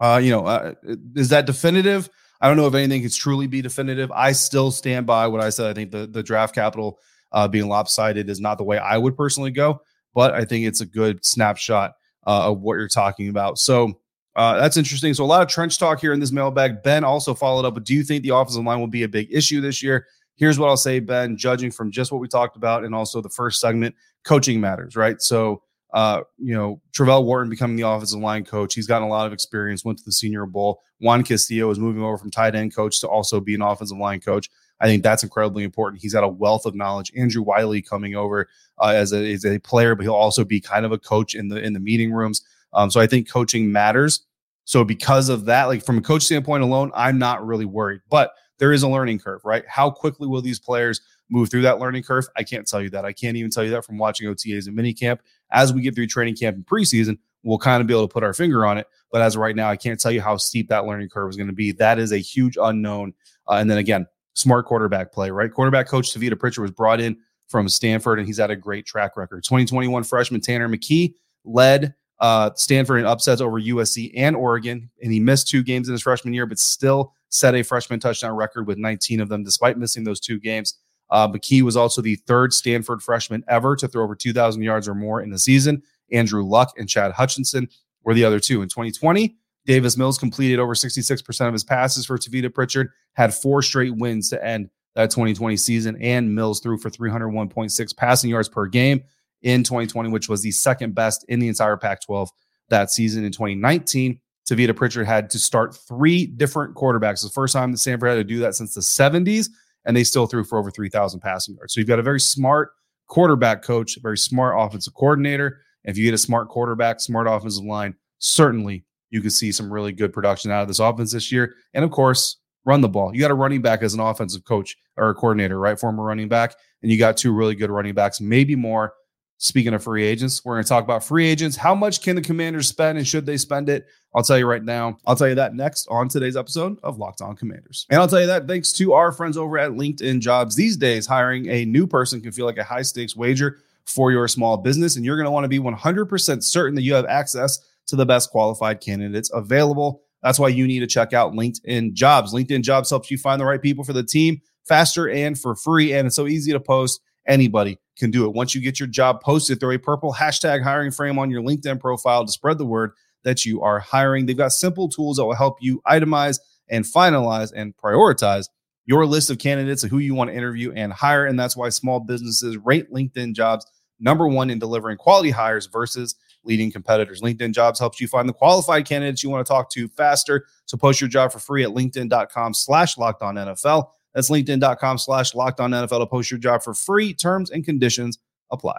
uh, 0.00 0.20
you 0.22 0.30
know, 0.30 0.46
uh, 0.46 0.74
is 1.14 1.28
that 1.30 1.46
definitive? 1.46 2.10
I 2.40 2.48
don't 2.48 2.56
know 2.56 2.66
if 2.66 2.74
anything 2.74 3.02
can 3.02 3.10
truly 3.10 3.46
be 3.46 3.62
definitive. 3.62 4.10
I 4.12 4.32
still 4.32 4.70
stand 4.70 5.06
by 5.06 5.26
what 5.26 5.40
I 5.40 5.50
said. 5.50 5.66
I 5.66 5.74
think 5.74 5.90
the, 5.90 6.06
the 6.06 6.22
draft 6.22 6.54
capital 6.54 6.98
uh, 7.32 7.48
being 7.48 7.68
lopsided 7.68 8.28
is 8.28 8.40
not 8.40 8.58
the 8.58 8.64
way 8.64 8.78
I 8.78 8.98
would 8.98 9.16
personally 9.16 9.50
go, 9.50 9.80
but 10.14 10.34
I 10.34 10.44
think 10.44 10.66
it's 10.66 10.80
a 10.80 10.86
good 10.86 11.24
snapshot 11.24 11.92
uh, 12.26 12.50
of 12.50 12.60
what 12.60 12.74
you're 12.74 12.88
talking 12.88 13.28
about. 13.28 13.58
So 13.58 14.00
uh, 14.36 14.58
that's 14.58 14.76
interesting. 14.76 15.14
So 15.14 15.24
a 15.24 15.26
lot 15.26 15.42
of 15.42 15.48
trench 15.48 15.78
talk 15.78 16.00
here 16.00 16.12
in 16.12 16.20
this 16.20 16.30
mailbag. 16.30 16.82
Ben 16.82 17.02
also 17.02 17.34
followed 17.34 17.64
up. 17.64 17.74
But 17.74 17.84
do 17.84 17.94
you 17.94 18.04
think 18.04 18.22
the 18.22 18.34
offensive 18.34 18.62
line 18.62 18.78
will 18.78 18.86
be 18.86 19.02
a 19.02 19.08
big 19.08 19.28
issue 19.30 19.60
this 19.60 19.82
year? 19.82 20.06
Here's 20.36 20.58
what 20.58 20.68
I'll 20.68 20.76
say, 20.76 21.00
Ben. 21.00 21.36
Judging 21.36 21.70
from 21.70 21.90
just 21.90 22.12
what 22.12 22.20
we 22.20 22.28
talked 22.28 22.56
about 22.56 22.84
and 22.84 22.94
also 22.94 23.20
the 23.20 23.30
first 23.30 23.60
segment, 23.60 23.94
coaching 24.24 24.60
matters, 24.60 24.94
right? 24.94 25.20
So 25.20 25.62
uh, 25.96 26.22
you 26.36 26.54
know, 26.54 26.80
Travelle 26.92 27.24
Wharton 27.24 27.48
becoming 27.48 27.76
the 27.76 27.88
offensive 27.88 28.20
line 28.20 28.44
coach. 28.44 28.74
He's 28.74 28.86
gotten 28.86 29.06
a 29.06 29.10
lot 29.10 29.26
of 29.26 29.32
experience, 29.32 29.82
went 29.82 29.98
to 29.98 30.04
the 30.04 30.12
Senior 30.12 30.44
Bowl. 30.44 30.82
Juan 31.00 31.22
Castillo 31.22 31.70
is 31.70 31.78
moving 31.78 32.02
over 32.02 32.18
from 32.18 32.30
tight 32.30 32.54
end 32.54 32.74
coach 32.74 33.00
to 33.00 33.08
also 33.08 33.40
be 33.40 33.54
an 33.54 33.62
offensive 33.62 33.96
line 33.96 34.20
coach. 34.20 34.50
I 34.78 34.86
think 34.86 35.02
that's 35.02 35.22
incredibly 35.22 35.64
important. 35.64 36.02
He's 36.02 36.12
got 36.12 36.22
a 36.22 36.28
wealth 36.28 36.66
of 36.66 36.74
knowledge. 36.74 37.10
Andrew 37.16 37.42
Wylie 37.42 37.80
coming 37.80 38.14
over 38.14 38.46
uh, 38.78 38.88
as, 38.88 39.14
a, 39.14 39.32
as 39.32 39.46
a 39.46 39.58
player, 39.58 39.94
but 39.94 40.02
he'll 40.02 40.12
also 40.12 40.44
be 40.44 40.60
kind 40.60 40.84
of 40.84 40.92
a 40.92 40.98
coach 40.98 41.34
in 41.34 41.48
the 41.48 41.62
in 41.62 41.72
the 41.72 41.80
meeting 41.80 42.12
rooms. 42.12 42.42
Um, 42.74 42.90
so 42.90 43.00
I 43.00 43.06
think 43.06 43.30
coaching 43.30 43.72
matters. 43.72 44.25
So 44.66 44.84
because 44.84 45.28
of 45.28 45.44
that, 45.46 45.64
like 45.64 45.84
from 45.84 45.96
a 45.96 46.02
coach 46.02 46.24
standpoint 46.24 46.62
alone, 46.62 46.90
I'm 46.94 47.18
not 47.18 47.46
really 47.46 47.64
worried. 47.64 48.00
But 48.10 48.32
there 48.58 48.72
is 48.72 48.82
a 48.82 48.88
learning 48.88 49.20
curve, 49.20 49.40
right? 49.44 49.64
How 49.68 49.90
quickly 49.90 50.26
will 50.26 50.42
these 50.42 50.58
players 50.58 51.00
move 51.30 51.50
through 51.50 51.62
that 51.62 51.78
learning 51.78 52.02
curve? 52.02 52.26
I 52.36 52.42
can't 52.42 52.66
tell 52.66 52.82
you 52.82 52.90
that. 52.90 53.04
I 53.04 53.12
can't 53.12 53.36
even 53.36 53.50
tell 53.50 53.64
you 53.64 53.70
that 53.70 53.84
from 53.84 53.96
watching 53.96 54.28
OTAs 54.28 54.66
and 54.66 54.76
minicamp. 54.76 55.20
As 55.52 55.72
we 55.72 55.82
get 55.82 55.94
through 55.94 56.08
training 56.08 56.36
camp 56.36 56.56
and 56.56 56.66
preseason, 56.66 57.16
we'll 57.44 57.58
kind 57.58 57.80
of 57.80 57.86
be 57.86 57.94
able 57.94 58.08
to 58.08 58.12
put 58.12 58.24
our 58.24 58.34
finger 58.34 58.66
on 58.66 58.76
it. 58.76 58.88
But 59.12 59.22
as 59.22 59.36
of 59.36 59.40
right 59.40 59.54
now, 59.54 59.70
I 59.70 59.76
can't 59.76 60.00
tell 60.00 60.10
you 60.10 60.20
how 60.20 60.36
steep 60.36 60.68
that 60.68 60.84
learning 60.84 61.10
curve 61.10 61.30
is 61.30 61.36
going 61.36 61.46
to 61.46 61.52
be. 61.52 61.70
That 61.70 62.00
is 62.00 62.10
a 62.10 62.18
huge 62.18 62.58
unknown. 62.60 63.14
Uh, 63.48 63.54
and 63.54 63.70
then 63.70 63.78
again, 63.78 64.06
smart 64.34 64.66
quarterback 64.66 65.12
play, 65.12 65.30
right? 65.30 65.52
Quarterback 65.52 65.86
coach 65.86 66.12
Tavita 66.12 66.38
Pritchard 66.38 66.62
was 66.62 66.72
brought 66.72 67.00
in 67.00 67.16
from 67.46 67.68
Stanford, 67.68 68.18
and 68.18 68.26
he's 68.26 68.38
had 68.38 68.50
a 68.50 68.56
great 68.56 68.84
track 68.84 69.16
record. 69.16 69.44
2021 69.44 70.02
freshman 70.02 70.40
Tanner 70.40 70.68
McKee 70.68 71.14
led 71.44 71.94
uh, 72.18 72.50
Stanford 72.54 73.00
in 73.00 73.06
upsets 73.06 73.40
over 73.40 73.60
USC 73.60 74.12
and 74.16 74.34
Oregon, 74.34 74.90
and 75.02 75.12
he 75.12 75.20
missed 75.20 75.48
two 75.48 75.62
games 75.62 75.88
in 75.88 75.92
his 75.92 76.02
freshman 76.02 76.34
year, 76.34 76.46
but 76.46 76.58
still 76.58 77.12
set 77.28 77.54
a 77.54 77.62
freshman 77.62 78.00
touchdown 78.00 78.34
record 78.34 78.66
with 78.66 78.78
19 78.78 79.20
of 79.20 79.28
them, 79.28 79.44
despite 79.44 79.78
missing 79.78 80.04
those 80.04 80.20
two 80.20 80.40
games. 80.40 80.78
Uh, 81.10 81.28
McKee 81.28 81.62
was 81.62 81.76
also 81.76 82.00
the 82.02 82.16
third 82.16 82.52
Stanford 82.52 83.02
freshman 83.02 83.44
ever 83.48 83.76
to 83.76 83.86
throw 83.86 84.02
over 84.02 84.14
2,000 84.14 84.62
yards 84.62 84.88
or 84.88 84.94
more 84.94 85.20
in 85.20 85.30
the 85.30 85.38
season. 85.38 85.82
Andrew 86.12 86.42
Luck 86.42 86.72
and 86.78 86.88
Chad 86.88 87.12
Hutchinson 87.12 87.68
were 88.02 88.14
the 88.14 88.24
other 88.24 88.40
two. 88.40 88.62
In 88.62 88.68
2020, 88.68 89.36
Davis 89.66 89.96
Mills 89.96 90.18
completed 90.18 90.58
over 90.58 90.74
66% 90.74 91.46
of 91.46 91.52
his 91.52 91.64
passes 91.64 92.06
for 92.06 92.16
Tavita 92.16 92.52
Pritchard, 92.52 92.90
had 93.14 93.34
four 93.34 93.62
straight 93.62 93.94
wins 93.96 94.30
to 94.30 94.44
end 94.44 94.70
that 94.94 95.10
2020 95.10 95.56
season, 95.56 95.96
and 96.00 96.34
Mills 96.34 96.60
threw 96.60 96.78
for 96.78 96.88
301.6 96.88 97.96
passing 97.96 98.30
yards 98.30 98.48
per 98.48 98.66
game 98.66 99.02
in 99.46 99.62
2020, 99.62 100.10
which 100.10 100.28
was 100.28 100.42
the 100.42 100.50
second 100.50 100.92
best 100.92 101.24
in 101.28 101.38
the 101.38 101.46
entire 101.46 101.76
Pac 101.76 102.02
12 102.04 102.28
that 102.68 102.90
season. 102.90 103.24
In 103.24 103.30
2019, 103.30 104.18
Tavita 104.44 104.74
Pritchard 104.74 105.06
had 105.06 105.30
to 105.30 105.38
start 105.38 105.76
three 105.86 106.26
different 106.26 106.74
quarterbacks. 106.74 107.22
The 107.22 107.30
first 107.30 107.54
time 107.54 107.70
that 107.70 107.78
Stanford 107.78 108.08
had 108.08 108.16
to 108.16 108.24
do 108.24 108.40
that 108.40 108.56
since 108.56 108.74
the 108.74 108.80
70s, 108.80 109.48
and 109.84 109.96
they 109.96 110.02
still 110.02 110.26
threw 110.26 110.42
for 110.42 110.58
over 110.58 110.72
3,000 110.72 111.20
passing 111.20 111.54
yards. 111.54 111.72
So 111.72 111.80
you've 111.80 111.86
got 111.86 112.00
a 112.00 112.02
very 112.02 112.18
smart 112.18 112.70
quarterback 113.06 113.62
coach, 113.62 113.96
very 114.02 114.18
smart 114.18 114.56
offensive 114.58 114.94
coordinator. 114.94 115.60
If 115.84 115.96
you 115.96 116.04
get 116.04 116.14
a 116.14 116.18
smart 116.18 116.48
quarterback, 116.48 116.98
smart 116.98 117.28
offensive 117.28 117.64
line, 117.64 117.94
certainly 118.18 118.84
you 119.10 119.20
could 119.22 119.32
see 119.32 119.52
some 119.52 119.72
really 119.72 119.92
good 119.92 120.12
production 120.12 120.50
out 120.50 120.62
of 120.62 120.68
this 120.68 120.80
offense 120.80 121.12
this 121.12 121.30
year. 121.30 121.54
And 121.72 121.84
of 121.84 121.92
course, 121.92 122.38
run 122.64 122.80
the 122.80 122.88
ball. 122.88 123.14
You 123.14 123.20
got 123.20 123.30
a 123.30 123.34
running 123.34 123.62
back 123.62 123.82
as 123.82 123.94
an 123.94 124.00
offensive 124.00 124.44
coach 124.44 124.76
or 124.96 125.10
a 125.10 125.14
coordinator, 125.14 125.60
right? 125.60 125.78
Former 125.78 126.02
running 126.02 126.28
back. 126.28 126.56
And 126.82 126.90
you 126.90 126.98
got 126.98 127.16
two 127.16 127.32
really 127.32 127.54
good 127.54 127.70
running 127.70 127.94
backs, 127.94 128.20
maybe 128.20 128.56
more. 128.56 128.92
Speaking 129.38 129.74
of 129.74 129.82
free 129.82 130.04
agents, 130.04 130.42
we're 130.44 130.54
going 130.54 130.64
to 130.64 130.68
talk 130.68 130.84
about 130.84 131.04
free 131.04 131.26
agents. 131.26 131.56
How 131.56 131.74
much 131.74 132.00
can 132.00 132.16
the 132.16 132.22
commanders 132.22 132.68
spend 132.68 132.96
and 132.96 133.06
should 133.06 133.26
they 133.26 133.36
spend 133.36 133.68
it? 133.68 133.86
I'll 134.14 134.22
tell 134.22 134.38
you 134.38 134.46
right 134.46 134.64
now. 134.64 134.96
I'll 135.06 135.14
tell 135.14 135.28
you 135.28 135.34
that 135.34 135.54
next 135.54 135.86
on 135.88 136.08
today's 136.08 136.38
episode 136.38 136.78
of 136.82 136.98
Locked 136.98 137.20
On 137.20 137.36
Commanders. 137.36 137.86
And 137.90 138.00
I'll 138.00 138.08
tell 138.08 138.20
you 138.20 138.26
that 138.28 138.48
thanks 138.48 138.72
to 138.74 138.94
our 138.94 139.12
friends 139.12 139.36
over 139.36 139.58
at 139.58 139.72
LinkedIn 139.72 140.20
Jobs. 140.20 140.56
These 140.56 140.78
days, 140.78 141.06
hiring 141.06 141.50
a 141.50 141.66
new 141.66 141.86
person 141.86 142.22
can 142.22 142.32
feel 142.32 142.46
like 142.46 142.56
a 142.56 142.64
high 142.64 142.80
stakes 142.80 143.14
wager 143.14 143.58
for 143.84 144.10
your 144.10 144.26
small 144.26 144.56
business. 144.56 144.96
And 144.96 145.04
you're 145.04 145.16
going 145.16 145.26
to 145.26 145.30
want 145.30 145.44
to 145.44 145.48
be 145.48 145.58
100% 145.58 146.42
certain 146.42 146.74
that 146.76 146.82
you 146.82 146.94
have 146.94 147.04
access 147.04 147.58
to 147.88 147.96
the 147.96 148.06
best 148.06 148.30
qualified 148.30 148.80
candidates 148.80 149.30
available. 149.34 150.02
That's 150.22 150.38
why 150.38 150.48
you 150.48 150.66
need 150.66 150.80
to 150.80 150.86
check 150.86 151.12
out 151.12 151.34
LinkedIn 151.34 151.92
Jobs. 151.92 152.32
LinkedIn 152.32 152.62
Jobs 152.62 152.88
helps 152.88 153.10
you 153.10 153.18
find 153.18 153.38
the 153.38 153.44
right 153.44 153.60
people 153.60 153.84
for 153.84 153.92
the 153.92 154.02
team 154.02 154.40
faster 154.64 155.08
and 155.08 155.38
for 155.38 155.54
free. 155.54 155.92
And 155.92 156.06
it's 156.06 156.16
so 156.16 156.26
easy 156.26 156.52
to 156.52 156.60
post. 156.60 157.00
Anybody 157.26 157.78
can 157.96 158.10
do 158.10 158.24
it. 158.26 158.34
Once 158.34 158.54
you 158.54 158.60
get 158.60 158.78
your 158.78 158.86
job 158.86 159.20
posted, 159.20 159.60
throw 159.60 159.72
a 159.72 159.78
purple 159.78 160.12
hashtag 160.12 160.62
hiring 160.62 160.90
frame 160.90 161.18
on 161.18 161.30
your 161.30 161.42
LinkedIn 161.42 161.80
profile 161.80 162.24
to 162.24 162.32
spread 162.32 162.58
the 162.58 162.66
word 162.66 162.92
that 163.24 163.44
you 163.44 163.62
are 163.62 163.80
hiring. 163.80 164.26
They've 164.26 164.36
got 164.36 164.52
simple 164.52 164.88
tools 164.88 165.16
that 165.16 165.24
will 165.24 165.34
help 165.34 165.58
you 165.60 165.80
itemize 165.86 166.38
and 166.68 166.84
finalize 166.84 167.52
and 167.54 167.76
prioritize 167.76 168.48
your 168.84 169.06
list 169.06 169.30
of 169.30 169.38
candidates 169.38 169.82
of 169.82 169.90
who 169.90 169.98
you 169.98 170.14
want 170.14 170.30
to 170.30 170.36
interview 170.36 170.72
and 170.72 170.92
hire. 170.92 171.26
And 171.26 171.38
that's 171.38 171.56
why 171.56 171.70
small 171.70 172.00
businesses 172.00 172.56
rate 172.58 172.92
LinkedIn 172.92 173.34
jobs 173.34 173.66
number 173.98 174.28
one 174.28 174.50
in 174.50 174.58
delivering 174.58 174.96
quality 174.96 175.30
hires 175.30 175.66
versus 175.66 176.14
leading 176.44 176.70
competitors. 176.70 177.20
LinkedIn 177.20 177.52
Jobs 177.52 177.78
helps 177.78 178.00
you 178.00 178.08
find 178.08 178.28
the 178.28 178.32
qualified 178.32 178.86
candidates 178.86 179.22
you 179.22 179.30
want 179.30 179.44
to 179.44 179.50
talk 179.50 179.70
to 179.70 179.88
faster. 179.88 180.46
So 180.66 180.76
post 180.76 181.00
your 181.00 181.08
job 181.08 181.32
for 181.32 181.38
free 181.38 181.64
at 181.64 181.70
LinkedIn.com 181.70 182.54
slash 182.54 182.96
locked 182.96 183.22
on 183.22 183.34
NFL. 183.34 183.90
That's 184.16 184.30
LinkedIn.com 184.30 184.96
slash 184.96 185.34
locked 185.34 185.60
on 185.60 185.72
NFL 185.72 185.98
to 186.00 186.06
post 186.06 186.30
your 186.30 186.40
job 186.40 186.62
for 186.62 186.72
free. 186.72 187.12
Terms 187.12 187.50
and 187.50 187.62
conditions 187.62 188.18
apply. 188.50 188.78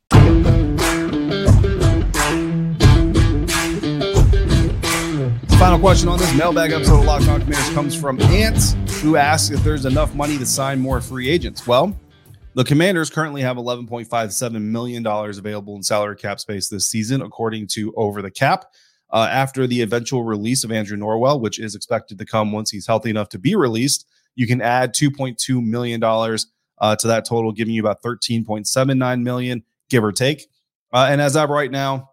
Final 5.61 5.79
question 5.79 6.09
on 6.09 6.17
this 6.17 6.35
mailbag 6.35 6.71
episode 6.71 6.99
of 6.99 7.05
Locked 7.05 7.27
On 7.27 7.39
Commanders 7.39 7.69
comes 7.73 7.95
from 7.95 8.19
Ants, 8.21 8.75
who 9.01 9.15
asks 9.15 9.51
if 9.51 9.63
there's 9.63 9.85
enough 9.85 10.15
money 10.15 10.37
to 10.37 10.45
sign 10.45 10.79
more 10.79 10.99
free 10.99 11.29
agents. 11.29 11.67
Well, 11.67 11.95
the 12.55 12.63
Commanders 12.63 13.09
currently 13.09 13.41
have 13.43 13.57
$11.57 13.57 14.61
million 14.61 15.05
available 15.05 15.75
in 15.75 15.83
salary 15.83 16.15
cap 16.15 16.39
space 16.39 16.67
this 16.67 16.89
season, 16.89 17.21
according 17.21 17.67
to 17.73 17.93
Over 17.95 18.21
the 18.21 18.31
Cap. 18.31 18.65
Uh, 19.11 19.27
after 19.29 19.67
the 19.67 19.81
eventual 19.81 20.23
release 20.23 20.63
of 20.63 20.71
Andrew 20.71 20.97
Norwell, 20.97 21.39
which 21.39 21.59
is 21.59 21.75
expected 21.75 22.17
to 22.17 22.25
come 22.25 22.51
once 22.51 22.71
he's 22.71 22.87
healthy 22.87 23.09
enough 23.09 23.29
to 23.29 23.39
be 23.39 23.55
released, 23.55 24.07
you 24.35 24.47
can 24.47 24.61
add 24.61 24.95
$2.2 24.95 25.63
million 25.63 26.03
uh, 26.03 26.95
to 26.95 27.07
that 27.07 27.25
total, 27.25 27.51
giving 27.51 27.73
you 27.73 27.81
about 27.81 28.01
$13.79 28.01 29.21
million, 29.21 29.63
give 29.91 30.03
or 30.03 30.11
take. 30.11 30.47
Uh, 30.91 31.07
and 31.09 31.21
as 31.21 31.35
of 31.35 31.49
right 31.49 31.69
now, 31.69 32.09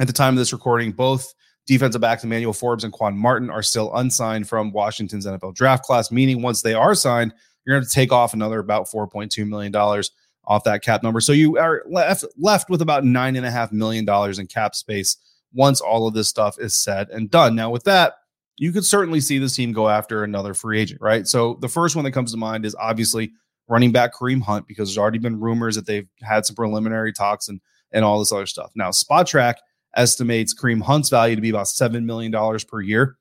at 0.00 0.06
the 0.06 0.12
time 0.12 0.34
of 0.34 0.38
this 0.38 0.52
recording, 0.52 0.92
both 0.92 1.34
defensive 1.66 2.00
backs 2.00 2.24
Emmanuel 2.24 2.52
Forbes 2.52 2.84
and 2.84 2.92
Quan 2.92 3.16
Martin 3.16 3.50
are 3.50 3.62
still 3.62 3.94
unsigned 3.96 4.48
from 4.48 4.72
Washington's 4.72 5.26
NFL 5.26 5.54
draft 5.54 5.84
class, 5.84 6.10
meaning 6.10 6.40
once 6.40 6.62
they 6.62 6.72
are 6.72 6.94
signed, 6.94 7.34
you're 7.66 7.76
going 7.76 7.86
to 7.86 7.94
take 7.94 8.12
off 8.12 8.32
another 8.32 8.60
about 8.60 8.88
$4.2 8.88 9.46
million 9.46 9.74
off 9.76 10.64
that 10.64 10.82
cap 10.82 11.02
number. 11.02 11.20
So 11.20 11.32
you 11.32 11.58
are 11.58 11.82
left, 11.86 12.24
left 12.38 12.70
with 12.70 12.80
about 12.80 13.04
$9.5 13.04 13.72
million 13.72 14.08
in 14.40 14.46
cap 14.46 14.74
space 14.74 15.18
once 15.52 15.80
all 15.80 16.06
of 16.06 16.14
this 16.14 16.28
stuff 16.28 16.56
is 16.58 16.74
said 16.74 17.10
and 17.10 17.30
done. 17.30 17.54
Now, 17.54 17.70
with 17.70 17.84
that, 17.84 18.14
you 18.56 18.72
could 18.72 18.84
certainly 18.84 19.20
see 19.20 19.38
this 19.38 19.54
team 19.54 19.72
go 19.72 19.88
after 19.88 20.24
another 20.24 20.54
free 20.54 20.80
agent, 20.80 21.00
right? 21.00 21.26
So 21.28 21.58
the 21.60 21.68
first 21.68 21.94
one 21.94 22.04
that 22.04 22.12
comes 22.12 22.32
to 22.32 22.38
mind 22.38 22.64
is 22.64 22.74
obviously 22.74 23.32
running 23.68 23.92
back 23.92 24.14
Kareem 24.14 24.42
Hunt 24.42 24.66
because 24.66 24.88
there's 24.88 24.98
already 24.98 25.18
been 25.18 25.38
rumors 25.40 25.76
that 25.76 25.86
they've 25.86 26.08
had 26.22 26.46
some 26.46 26.56
preliminary 26.56 27.12
talks 27.12 27.48
and 27.48 27.60
and 27.92 28.04
all 28.04 28.18
this 28.18 28.32
other 28.32 28.46
stuff. 28.46 28.70
Now, 28.74 28.90
Spotrac 28.90 29.54
estimates 29.96 30.54
Kareem 30.54 30.82
Hunt's 30.82 31.08
value 31.08 31.34
to 31.36 31.40
be 31.40 31.50
about 31.50 31.68
seven 31.68 32.04
million 32.06 32.32
dollars 32.32 32.64
per 32.64 32.80
year. 32.80 33.16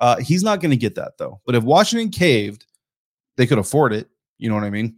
Uh, 0.00 0.16
he's 0.16 0.42
not 0.42 0.60
going 0.60 0.70
to 0.70 0.76
get 0.76 0.94
that 0.94 1.18
though. 1.18 1.40
But 1.46 1.54
if 1.54 1.64
Washington 1.64 2.10
caved, 2.10 2.66
they 3.36 3.46
could 3.46 3.58
afford 3.58 3.92
it. 3.92 4.08
You 4.38 4.48
know 4.48 4.54
what 4.54 4.64
I 4.64 4.70
mean? 4.70 4.96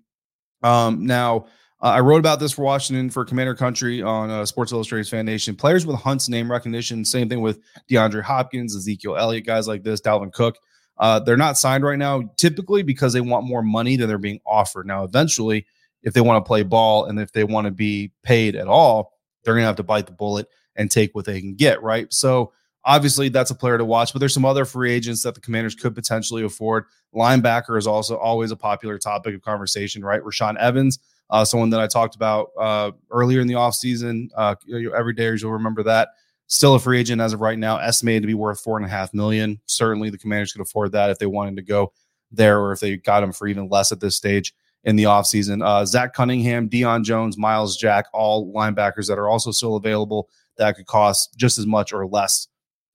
Um, 0.63 1.07
now, 1.07 1.47
uh, 1.83 1.87
I 1.87 2.01
wrote 2.01 2.19
about 2.19 2.41
this 2.41 2.53
for 2.53 2.63
Washington 2.63 3.09
for 3.09 3.25
Commander 3.25 3.55
Country 3.55 4.03
on 4.03 4.29
uh, 4.29 4.45
Sports 4.45 4.73
Illustrated's 4.73 5.09
Fan 5.09 5.25
Nation. 5.25 5.57
Players 5.57 5.87
with 5.87 5.97
Hunt's 5.97 6.29
name 6.29 6.51
recognition, 6.51 7.05
same 7.05 7.29
thing 7.29 7.41
with 7.41 7.61
DeAndre 7.91 8.23
Hopkins, 8.23 8.77
Ezekiel 8.77 9.17
Elliott, 9.17 9.47
guys 9.47 9.67
like 9.67 9.83
this, 9.83 10.01
Dalvin 10.01 10.33
Cook. 10.33 10.59
Uh, 11.01 11.19
they're 11.19 11.37
not 11.37 11.59
signed 11.59 11.83
right 11.83 11.99
now, 11.99 12.23
typically 12.37 12.83
because 12.85 13.13
they 13.13 13.21
want 13.21 13.45
more 13.45 13.63
money 13.63 13.97
than 13.97 14.07
they're 14.07 14.19
being 14.19 14.41
offered. 14.47 14.87
Now, 14.87 15.03
eventually, 15.03 15.67
if 16.03 16.15
they 16.15 16.21
want 16.21 16.45
to 16.45 16.47
play 16.47 16.63
ball 16.63 17.07
and 17.07 17.19
if 17.19 17.33
they 17.33 17.43
want 17.43 17.65
to 17.65 17.73
be 17.73 18.13
paid 18.23 18.55
at 18.55 18.69
all, 18.69 19.15
they're 19.43 19.55
going 19.55 19.63
to 19.63 19.67
have 19.67 19.77
to 19.77 19.83
bite 19.83 20.07
the 20.07 20.13
bullet 20.13 20.47
and 20.77 20.91
take 20.91 21.15
what 21.15 21.25
they 21.25 21.41
can 21.41 21.55
get, 21.55 21.83
right? 21.83 22.13
So, 22.13 22.53
obviously, 22.85 23.31
that's 23.31 23.51
a 23.51 23.55
player 23.57 23.79
to 23.79 23.85
watch, 23.85 24.13
but 24.13 24.21
there's 24.21 24.35
some 24.35 24.45
other 24.45 24.65
free 24.65 24.93
agents 24.93 25.25
that 25.25 25.35
the 25.35 25.41
commanders 25.41 25.75
could 25.75 25.95
potentially 25.95 26.45
afford. 26.45 26.85
Linebacker 27.15 27.77
is 27.77 27.87
also 27.89 28.17
always 28.17 28.53
a 28.53 28.57
popular 28.57 28.99
topic 28.99 29.35
of 29.35 29.43
conversation, 29.43 30.05
right? 30.05 30.23
Rashaan 30.23 30.57
Evans 30.59 31.01
uh, 31.31 31.45
someone 31.45 31.71
that 31.71 31.81
I 31.81 31.87
talked 31.87 32.17
about 32.17 32.51
uh, 32.59 32.91
earlier 33.11 33.41
in 33.41 33.47
the 33.47 33.55
offseason. 33.55 34.29
Uh, 34.37 34.57
every 34.95 35.15
day, 35.15 35.33
you'll 35.41 35.53
remember 35.53 35.85
that. 35.85 36.11
Still 36.51 36.75
a 36.75 36.81
free 36.81 36.99
agent 36.99 37.21
as 37.21 37.33
of 37.33 37.41
right 37.41 37.57
now, 37.57 37.79
estimated 37.79 38.25
to 38.25 38.27
be 38.27 38.35
worth 38.35 38.61
four 38.61 38.77
and 38.77 38.85
a 38.85 38.89
half 38.89 39.15
million. 39.15 39.61
Certainly, 39.67 40.11
the 40.11 40.19
Commanders 40.19 40.53
could 40.53 40.61
afford 40.61 40.91
that 40.93 41.09
if 41.09 41.19
they 41.21 41.27
wanted 41.27 41.55
to 41.55 41.63
go 41.63 41.93
there, 42.33 42.59
or 42.61 42.73
if 42.73 42.81
they 42.81 42.97
got 42.97 43.23
him 43.23 43.33
for 43.33 43.47
even 43.47 43.69
less 43.69 43.93
at 43.93 44.01
this 44.01 44.17
stage 44.17 44.53
in 44.83 44.97
the 44.97 45.05
offseason. 45.05 45.65
Uh, 45.65 45.85
Zach 45.87 46.13
Cunningham, 46.13 46.69
Deion 46.69 47.05
Jones, 47.05 47.39
Myles 47.39 47.77
Jack, 47.77 48.07
all 48.13 48.53
linebackers 48.53 49.07
that 49.07 49.17
are 49.17 49.29
also 49.29 49.53
still 49.53 49.77
available 49.77 50.29
that 50.57 50.75
could 50.75 50.87
cost 50.87 51.37
just 51.37 51.57
as 51.57 51.67
much 51.67 51.93
or 51.93 52.05
less 52.05 52.49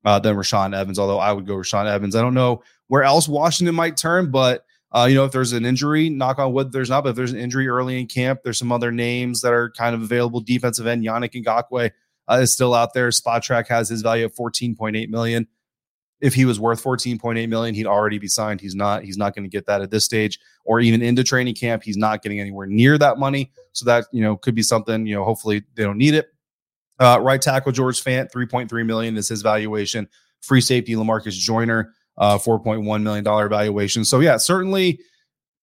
uh, 0.04 0.20
than 0.20 0.36
Rashaan 0.36 0.76
Evans. 0.76 1.00
Although 1.00 1.20
I 1.20 1.32
would 1.32 1.48
go 1.48 1.56
Rashaan 1.56 1.90
Evans. 1.90 2.14
I 2.18 2.22
don't 2.22 2.34
know 2.34 2.62
where 2.88 3.04
else 3.04 3.30
Washington 3.30 3.74
might 3.74 3.96
turn, 3.96 4.32
but 4.32 4.66
uh, 4.92 5.06
you 5.06 5.16
know, 5.16 5.24
if 5.24 5.32
there's 5.32 5.54
an 5.54 5.66
injury, 5.66 6.10
knock 6.10 6.40
on 6.40 6.52
wood, 6.52 6.74
there's 6.74 6.90
not. 6.90 7.06
But 7.06 7.12
if 7.12 7.16
there's 7.16 7.32
an 7.32 7.40
injury 7.40 7.70
early 7.70 8.02
in 8.02 8.08
camp, 8.08 8.42
there's 8.44 8.60
some 8.60 8.74
other 8.74 8.92
names 8.92 9.40
that 9.42 9.54
are 9.54 9.72
kind 9.72 9.96
of 9.96 10.02
available. 10.02 10.42
Defensive 10.42 10.88
end 10.88 11.06
Yannick 11.06 11.42
Ngakoue 11.42 11.92
uh, 12.28 12.40
is 12.42 12.54
still 12.54 12.74
out 12.74 12.94
there. 12.94 13.10
Spotrac 13.10 13.68
has 13.68 13.90
his 13.90 14.02
value 14.02 14.26
at 14.26 14.36
14.8 14.36 15.10
million. 15.10 15.48
If 16.22 16.34
he 16.34 16.46
was 16.46 16.60
worth 16.60 16.84
14.8 16.84 17.50
million, 17.50 17.76
he'd 17.76 17.86
already 17.86 18.18
be 18.18 18.28
signed. 18.28 18.62
He's 18.62 18.76
not. 18.76 19.04
He's 19.04 19.18
not 19.18 19.36
going 19.36 19.44
to 19.44 19.50
get 19.50 19.66
that 19.68 19.82
at 19.82 19.92
this 19.92 20.06
stage, 20.06 20.40
or 20.64 20.80
even 20.80 21.02
into 21.02 21.24
training 21.24 21.56
camp. 21.56 21.84
He's 21.84 21.98
not 21.98 22.24
getting 22.24 22.40
anywhere 22.40 22.68
near 22.68 22.98
that 22.98 23.18
money. 23.18 23.52
So 23.74 23.86
that 23.86 24.06
you 24.12 24.22
know 24.22 24.38
could 24.38 24.56
be 24.56 24.64
something. 24.64 25.06
You 25.06 25.16
know, 25.16 25.26
hopefully 25.26 25.64
they 25.76 25.84
don't 25.84 25.98
need 25.98 26.14
it. 26.14 26.28
Uh, 27.00 27.20
right 27.22 27.42
tackle 27.42 27.74
George 27.74 28.02
Fant, 28.02 28.32
3.3 28.32 28.86
million 28.86 29.18
is 29.18 29.28
his 29.28 29.42
valuation. 29.42 30.08
Free 30.42 30.62
safety 30.62 30.94
Lamarcus 30.94 31.34
Joyner 31.34 31.94
uh, 32.18 32.38
$4.1 32.38 33.02
million 33.04 33.24
valuation. 33.24 34.06
So, 34.06 34.20
yeah, 34.20 34.38
certainly 34.38 35.00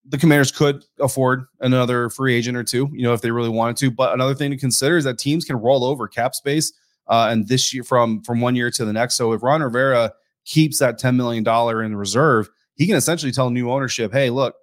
the 0.05 0.19
commanders 0.19 0.51
could 0.51 0.85
afford 0.99 1.45
another 1.61 2.09
free 2.11 2.35
agent 2.35 2.57
or 2.57 2.65
two, 2.65 2.89
you 2.93 3.03
know, 3.03 3.13
if 3.13 3.21
they 3.21 3.31
really 3.31 3.49
wanted 3.49 3.77
to. 3.79 3.91
But 3.91 4.13
another 4.13 4.35
thing 4.35 4.51
to 4.51 4.57
consider 4.57 4.97
is 4.97 5.05
that 5.05 5.19
teams 5.19 5.45
can 5.45 5.57
roll 5.57 5.85
over 5.85 6.09
cap 6.09 6.35
space. 6.35 6.73
Uh, 7.09 7.29
and 7.31 7.49
this 7.49 7.75
year 7.75 7.83
from 7.83 8.23
from 8.23 8.41
one 8.41 8.55
year 8.55 8.71
to 8.71 8.85
the 8.85 8.93
next. 8.93 9.17
So 9.17 9.33
if 9.33 9.43
Ron 9.43 9.63
Rivera 9.63 10.13
keeps 10.45 10.79
that 10.79 11.01
$10 11.01 11.17
million 11.17 11.47
in 11.85 11.97
reserve, 11.97 12.49
he 12.75 12.87
can 12.87 12.97
essentially 12.97 13.33
tell 13.33 13.51
new 13.51 13.71
ownership, 13.71 14.13
hey, 14.13 14.31
look, 14.31 14.55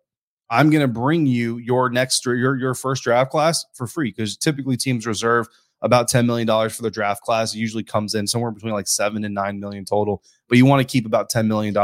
I'm 0.49 0.69
going 0.69 0.81
to 0.81 0.87
bring 0.87 1.25
you 1.25 1.57
your 1.57 1.89
next 1.89 2.25
your 2.25 2.57
your 2.57 2.73
first 2.73 3.03
draft 3.03 3.31
class 3.31 3.65
for 3.73 3.87
free 3.87 4.09
because 4.09 4.35
typically 4.35 4.77
teams 4.77 5.05
reserve 5.05 5.47
about 5.81 6.09
$10 6.09 6.25
million 6.25 6.47
for 6.69 6.81
the 6.81 6.91
draft 6.91 7.23
class. 7.23 7.53
It 7.53 7.59
usually 7.59 7.83
comes 7.83 8.15
in 8.15 8.27
somewhere 8.27 8.51
between 8.51 8.73
like 8.73 8.87
seven 8.87 9.23
and 9.23 9.33
nine 9.33 9.59
million 9.59 9.85
total, 9.85 10.23
but 10.47 10.57
you 10.57 10.65
want 10.65 10.81
to 10.81 10.91
keep 10.91 11.05
about 11.05 11.31
$10 11.31 11.47
million 11.47 11.75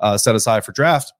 uh, 0.00 0.18
set 0.18 0.34
aside 0.34 0.64
for 0.64 0.72
draft. 0.72 1.12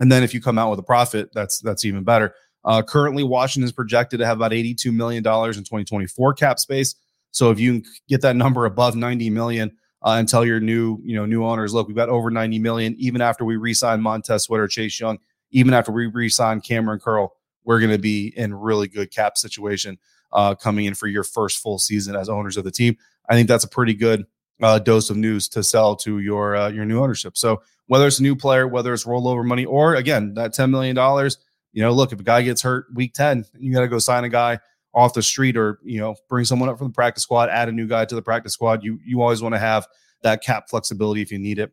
And 0.00 0.10
then 0.10 0.22
if 0.22 0.32
you 0.32 0.40
come 0.40 0.58
out 0.58 0.70
with 0.70 0.78
a 0.78 0.84
profit, 0.84 1.30
that's 1.32 1.60
that's 1.60 1.84
even 1.84 2.04
better. 2.04 2.34
Uh, 2.64 2.82
currently, 2.82 3.22
Washington 3.22 3.64
is 3.64 3.72
projected 3.72 4.20
to 4.20 4.26
have 4.26 4.36
about 4.36 4.52
$82 4.52 4.92
million 4.92 5.18
in 5.18 5.22
2024 5.22 6.34
cap 6.34 6.58
space. 6.58 6.94
So 7.30 7.50
if 7.50 7.60
you 7.60 7.82
get 8.08 8.20
that 8.22 8.36
number 8.36 8.64
above 8.64 8.96
90 8.96 9.30
million 9.30 9.76
uh, 10.02 10.16
and 10.18 10.28
tell 10.28 10.44
your 10.44 10.60
new, 10.60 10.98
you 11.02 11.14
know, 11.14 11.24
new 11.24 11.44
owners, 11.44 11.72
look, 11.72 11.86
we've 11.86 11.96
got 11.96 12.08
over 12.08 12.30
90 12.30 12.58
million, 12.58 12.94
even 12.98 13.20
after 13.20 13.44
we 13.44 13.56
re-sign 13.56 14.00
Montez 14.00 14.44
Sweat 14.44 14.60
or 14.60 14.68
Chase 14.68 14.98
Young, 14.98 15.18
even 15.50 15.72
after 15.72 15.92
we 15.92 16.06
re-sign 16.06 16.60
Kamren 16.60 17.00
Curl, 17.00 17.32
we're 17.64 17.80
going 17.80 17.92
to 17.92 17.98
be 17.98 18.32
in 18.36 18.54
really 18.54 18.88
good 18.88 19.10
cap 19.10 19.36
situation 19.38 19.98
uh, 20.32 20.54
coming 20.54 20.86
in 20.86 20.94
for 20.94 21.06
your 21.06 21.24
first 21.24 21.58
full 21.58 21.78
season 21.78 22.16
as 22.16 22.28
owners 22.28 22.56
of 22.56 22.64
the 22.64 22.70
team. 22.70 22.96
I 23.28 23.34
think 23.34 23.48
that's 23.48 23.64
a 23.64 23.68
pretty 23.68 23.94
good 23.94 24.26
uh, 24.62 24.78
dose 24.78 25.10
of 25.10 25.16
news 25.16 25.48
to 25.48 25.62
sell 25.62 25.96
to 25.96 26.18
your 26.18 26.56
uh, 26.56 26.68
your 26.68 26.84
new 26.84 27.00
ownership. 27.02 27.36
So 27.36 27.62
whether 27.86 28.06
it's 28.06 28.18
a 28.18 28.22
new 28.22 28.36
player, 28.36 28.66
whether 28.66 28.92
it's 28.92 29.04
rollover 29.04 29.44
money, 29.44 29.64
or 29.64 29.94
again 29.94 30.34
that 30.34 30.52
ten 30.52 30.70
million 30.70 30.96
dollars, 30.96 31.38
you 31.72 31.82
know, 31.82 31.92
look 31.92 32.12
if 32.12 32.20
a 32.20 32.24
guy 32.24 32.42
gets 32.42 32.62
hurt 32.62 32.86
week 32.94 33.14
ten, 33.14 33.44
you 33.58 33.72
got 33.72 33.80
to 33.80 33.88
go 33.88 33.98
sign 33.98 34.24
a 34.24 34.28
guy 34.28 34.58
off 34.94 35.14
the 35.14 35.22
street, 35.22 35.56
or 35.56 35.78
you 35.84 36.00
know, 36.00 36.16
bring 36.28 36.44
someone 36.44 36.68
up 36.68 36.78
from 36.78 36.88
the 36.88 36.92
practice 36.92 37.22
squad, 37.22 37.50
add 37.50 37.68
a 37.68 37.72
new 37.72 37.86
guy 37.86 38.04
to 38.04 38.14
the 38.14 38.22
practice 38.22 38.52
squad. 38.52 38.82
You 38.82 38.98
you 39.04 39.22
always 39.22 39.42
want 39.42 39.54
to 39.54 39.60
have 39.60 39.86
that 40.22 40.42
cap 40.42 40.68
flexibility 40.68 41.22
if 41.22 41.30
you 41.30 41.38
need 41.38 41.58
it 41.58 41.72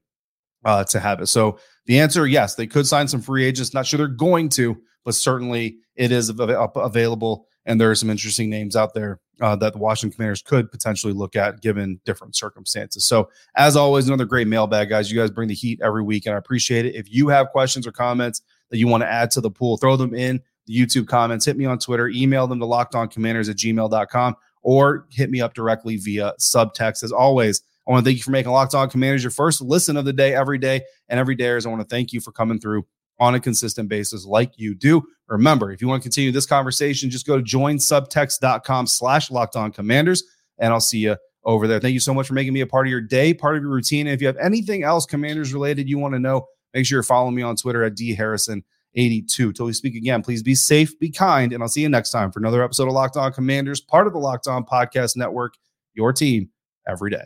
uh, 0.63 0.84
to 0.84 1.00
have 1.00 1.21
it. 1.21 1.28
So 1.28 1.60
the 1.86 2.00
answer, 2.00 2.28
yes, 2.28 2.56
they 2.56 2.67
could 2.67 2.86
sign 2.86 3.08
some 3.08 3.21
free 3.21 3.45
agents. 3.45 3.74
Not 3.74 3.88
sure 3.88 3.98
they're 3.98 4.08
going 4.08 4.50
to, 4.50 4.78
but 5.04 5.15
certainly 5.15 5.78
it 5.95 6.12
is 6.12 6.32
available 6.38 7.48
and 7.65 7.80
there 7.80 7.89
are 7.89 7.95
some 7.95 8.10
interesting 8.10 8.49
names 8.49 8.75
out 8.75 8.93
there 8.93 9.19
uh, 9.41 9.56
that 9.58 9.73
the 9.73 9.80
Washington 9.80 10.15
Commanders 10.15 10.41
could 10.41 10.71
potentially 10.71 11.13
look 11.13 11.36
at 11.36 11.62
given 11.62 11.99
different 12.06 12.36
circumstances. 12.36 13.06
So, 13.06 13.30
as 13.56 13.75
always, 13.75 14.08
another 14.08 14.25
great 14.25 14.47
mailbag, 14.47 14.89
guys. 14.89 15.12
You 15.12 15.19
guys 15.19 15.32
bring 15.32 15.47
the 15.47 15.56
heat 15.56 15.80
every 15.84 16.04
week, 16.04 16.25
and 16.25 16.36
I 16.36 16.38
appreciate 16.38 16.86
it. 16.86 16.95
If 16.95 17.12
you 17.12 17.28
have 17.30 17.49
questions 17.49 17.88
or 17.88 17.91
comments 17.91 18.41
that 18.69 18.78
you 18.78 18.88
want 18.88 19.01
to 19.01 19.12
add 19.12 19.32
to 19.32 19.41
the 19.41 19.51
pool, 19.51 19.78
throw 19.78 19.97
them 19.97 20.13
in 20.13 20.41
the 20.67 20.75
YouTube 20.75 21.08
comments. 21.08 21.45
Hit 21.45 21.58
me 21.58 21.65
on 21.65 21.80
Twitter, 21.80 22.08
email 22.10 22.47
them 22.47 22.60
to 22.60 22.65
lockedoncommanders 22.65 23.49
at 23.49 23.58
gmail.com, 23.58 24.36
or 24.62 25.08
hit 25.12 25.30
me 25.30 25.41
up 25.41 25.54
directly 25.54 25.97
via 25.97 26.34
subtext. 26.39 27.04
As 27.04 27.12
always, 27.12 27.62
I 27.88 27.91
want 27.91 28.04
to 28.04 28.10
thank 28.10 28.17
you 28.17 28.23
for 28.23 28.32
making 28.32 28.51
Locked 28.51 28.73
On 28.73 28.89
Commanders 28.89 29.23
your 29.23 29.32
first 29.32 29.62
listen 29.62 29.95
of 29.95 30.06
the 30.06 30.13
day 30.13 30.34
every 30.34 30.58
day. 30.58 30.82
And 31.08 31.19
every 31.19 31.36
day, 31.36 31.49
I 31.51 31.67
want 31.67 31.82
to 31.82 31.88
thank 31.88 32.13
you 32.13 32.19
for 32.19 32.32
coming 32.32 32.60
through 32.60 32.86
on 33.19 33.36
a 33.36 33.39
consistent 33.39 33.89
basis 33.89 34.25
like 34.25 34.51
you 34.58 34.75
do. 34.75 35.04
Remember, 35.28 35.71
if 35.71 35.82
you 35.82 35.88
want 35.88 36.01
to 36.01 36.06
continue 36.06 36.32
this 36.32 36.45
conversation, 36.45 37.10
just 37.10 37.25
go 37.25 37.38
to 37.38 37.43
joinsubtext.com 37.43 38.88
slash 38.88 39.32
locked 39.32 39.56
on 39.56 39.71
commanders, 39.71 40.23
and 40.60 40.71
I'll 40.71 40.80
see 40.80 40.99
you 40.99 41.15
over 41.43 41.67
there. 41.67 41.80
Thank 41.80 41.93
you 41.93 41.99
so 41.99 42.13
much 42.13 42.28
for 42.28 42.34
making 42.34 42.54
me 42.54 42.62
a 42.62 42.67
part 42.67 42.88
of 42.88 42.91
your 42.91 43.01
day, 43.01 43.34
part 43.34 43.56
of 43.56 43.62
your 43.63 43.71
routine. 43.71 44.08
And 44.08 44.13
if 44.13 44.21
you 44.21 44.28
have 44.28 44.38
anything 44.38 44.84
else 44.84 45.06
commanders 45.06 45.54
related 45.54 45.88
you 45.88 45.97
want 45.97 46.13
to 46.13 46.19
know, 46.19 46.47
make 46.73 46.86
sure 46.86 46.97
you're 46.97 47.04
following 47.04 47.36
me 47.36 47.41
on 47.41 47.56
Twitter 47.56 47.84
at 47.84 47.95
dharrison82. 47.95 49.56
Till 49.56 49.65
we 49.65 49.73
speak 49.73 49.95
again, 49.95 50.21
please 50.21 50.43
be 50.43 50.56
safe, 50.56 50.97
be 50.99 51.10
kind, 51.10 51.54
and 51.54 51.63
I'll 51.63 51.69
see 51.69 51.82
you 51.82 51.89
next 51.89 52.12
time 52.12 52.32
for 52.32 52.39
another 52.39 52.63
episode 52.63 52.88
of 52.88 52.93
Locked 52.93 53.17
On 53.17 53.32
Commanders, 53.32 53.80
part 53.80 54.08
of 54.08 54.13
the 54.13 54.19
Locked 54.19 54.47
On 54.47 54.65
Podcast 54.65 55.15
Network, 55.15 55.54
your 55.93 56.13
team 56.13 56.49
every 56.88 57.12
day. 57.12 57.25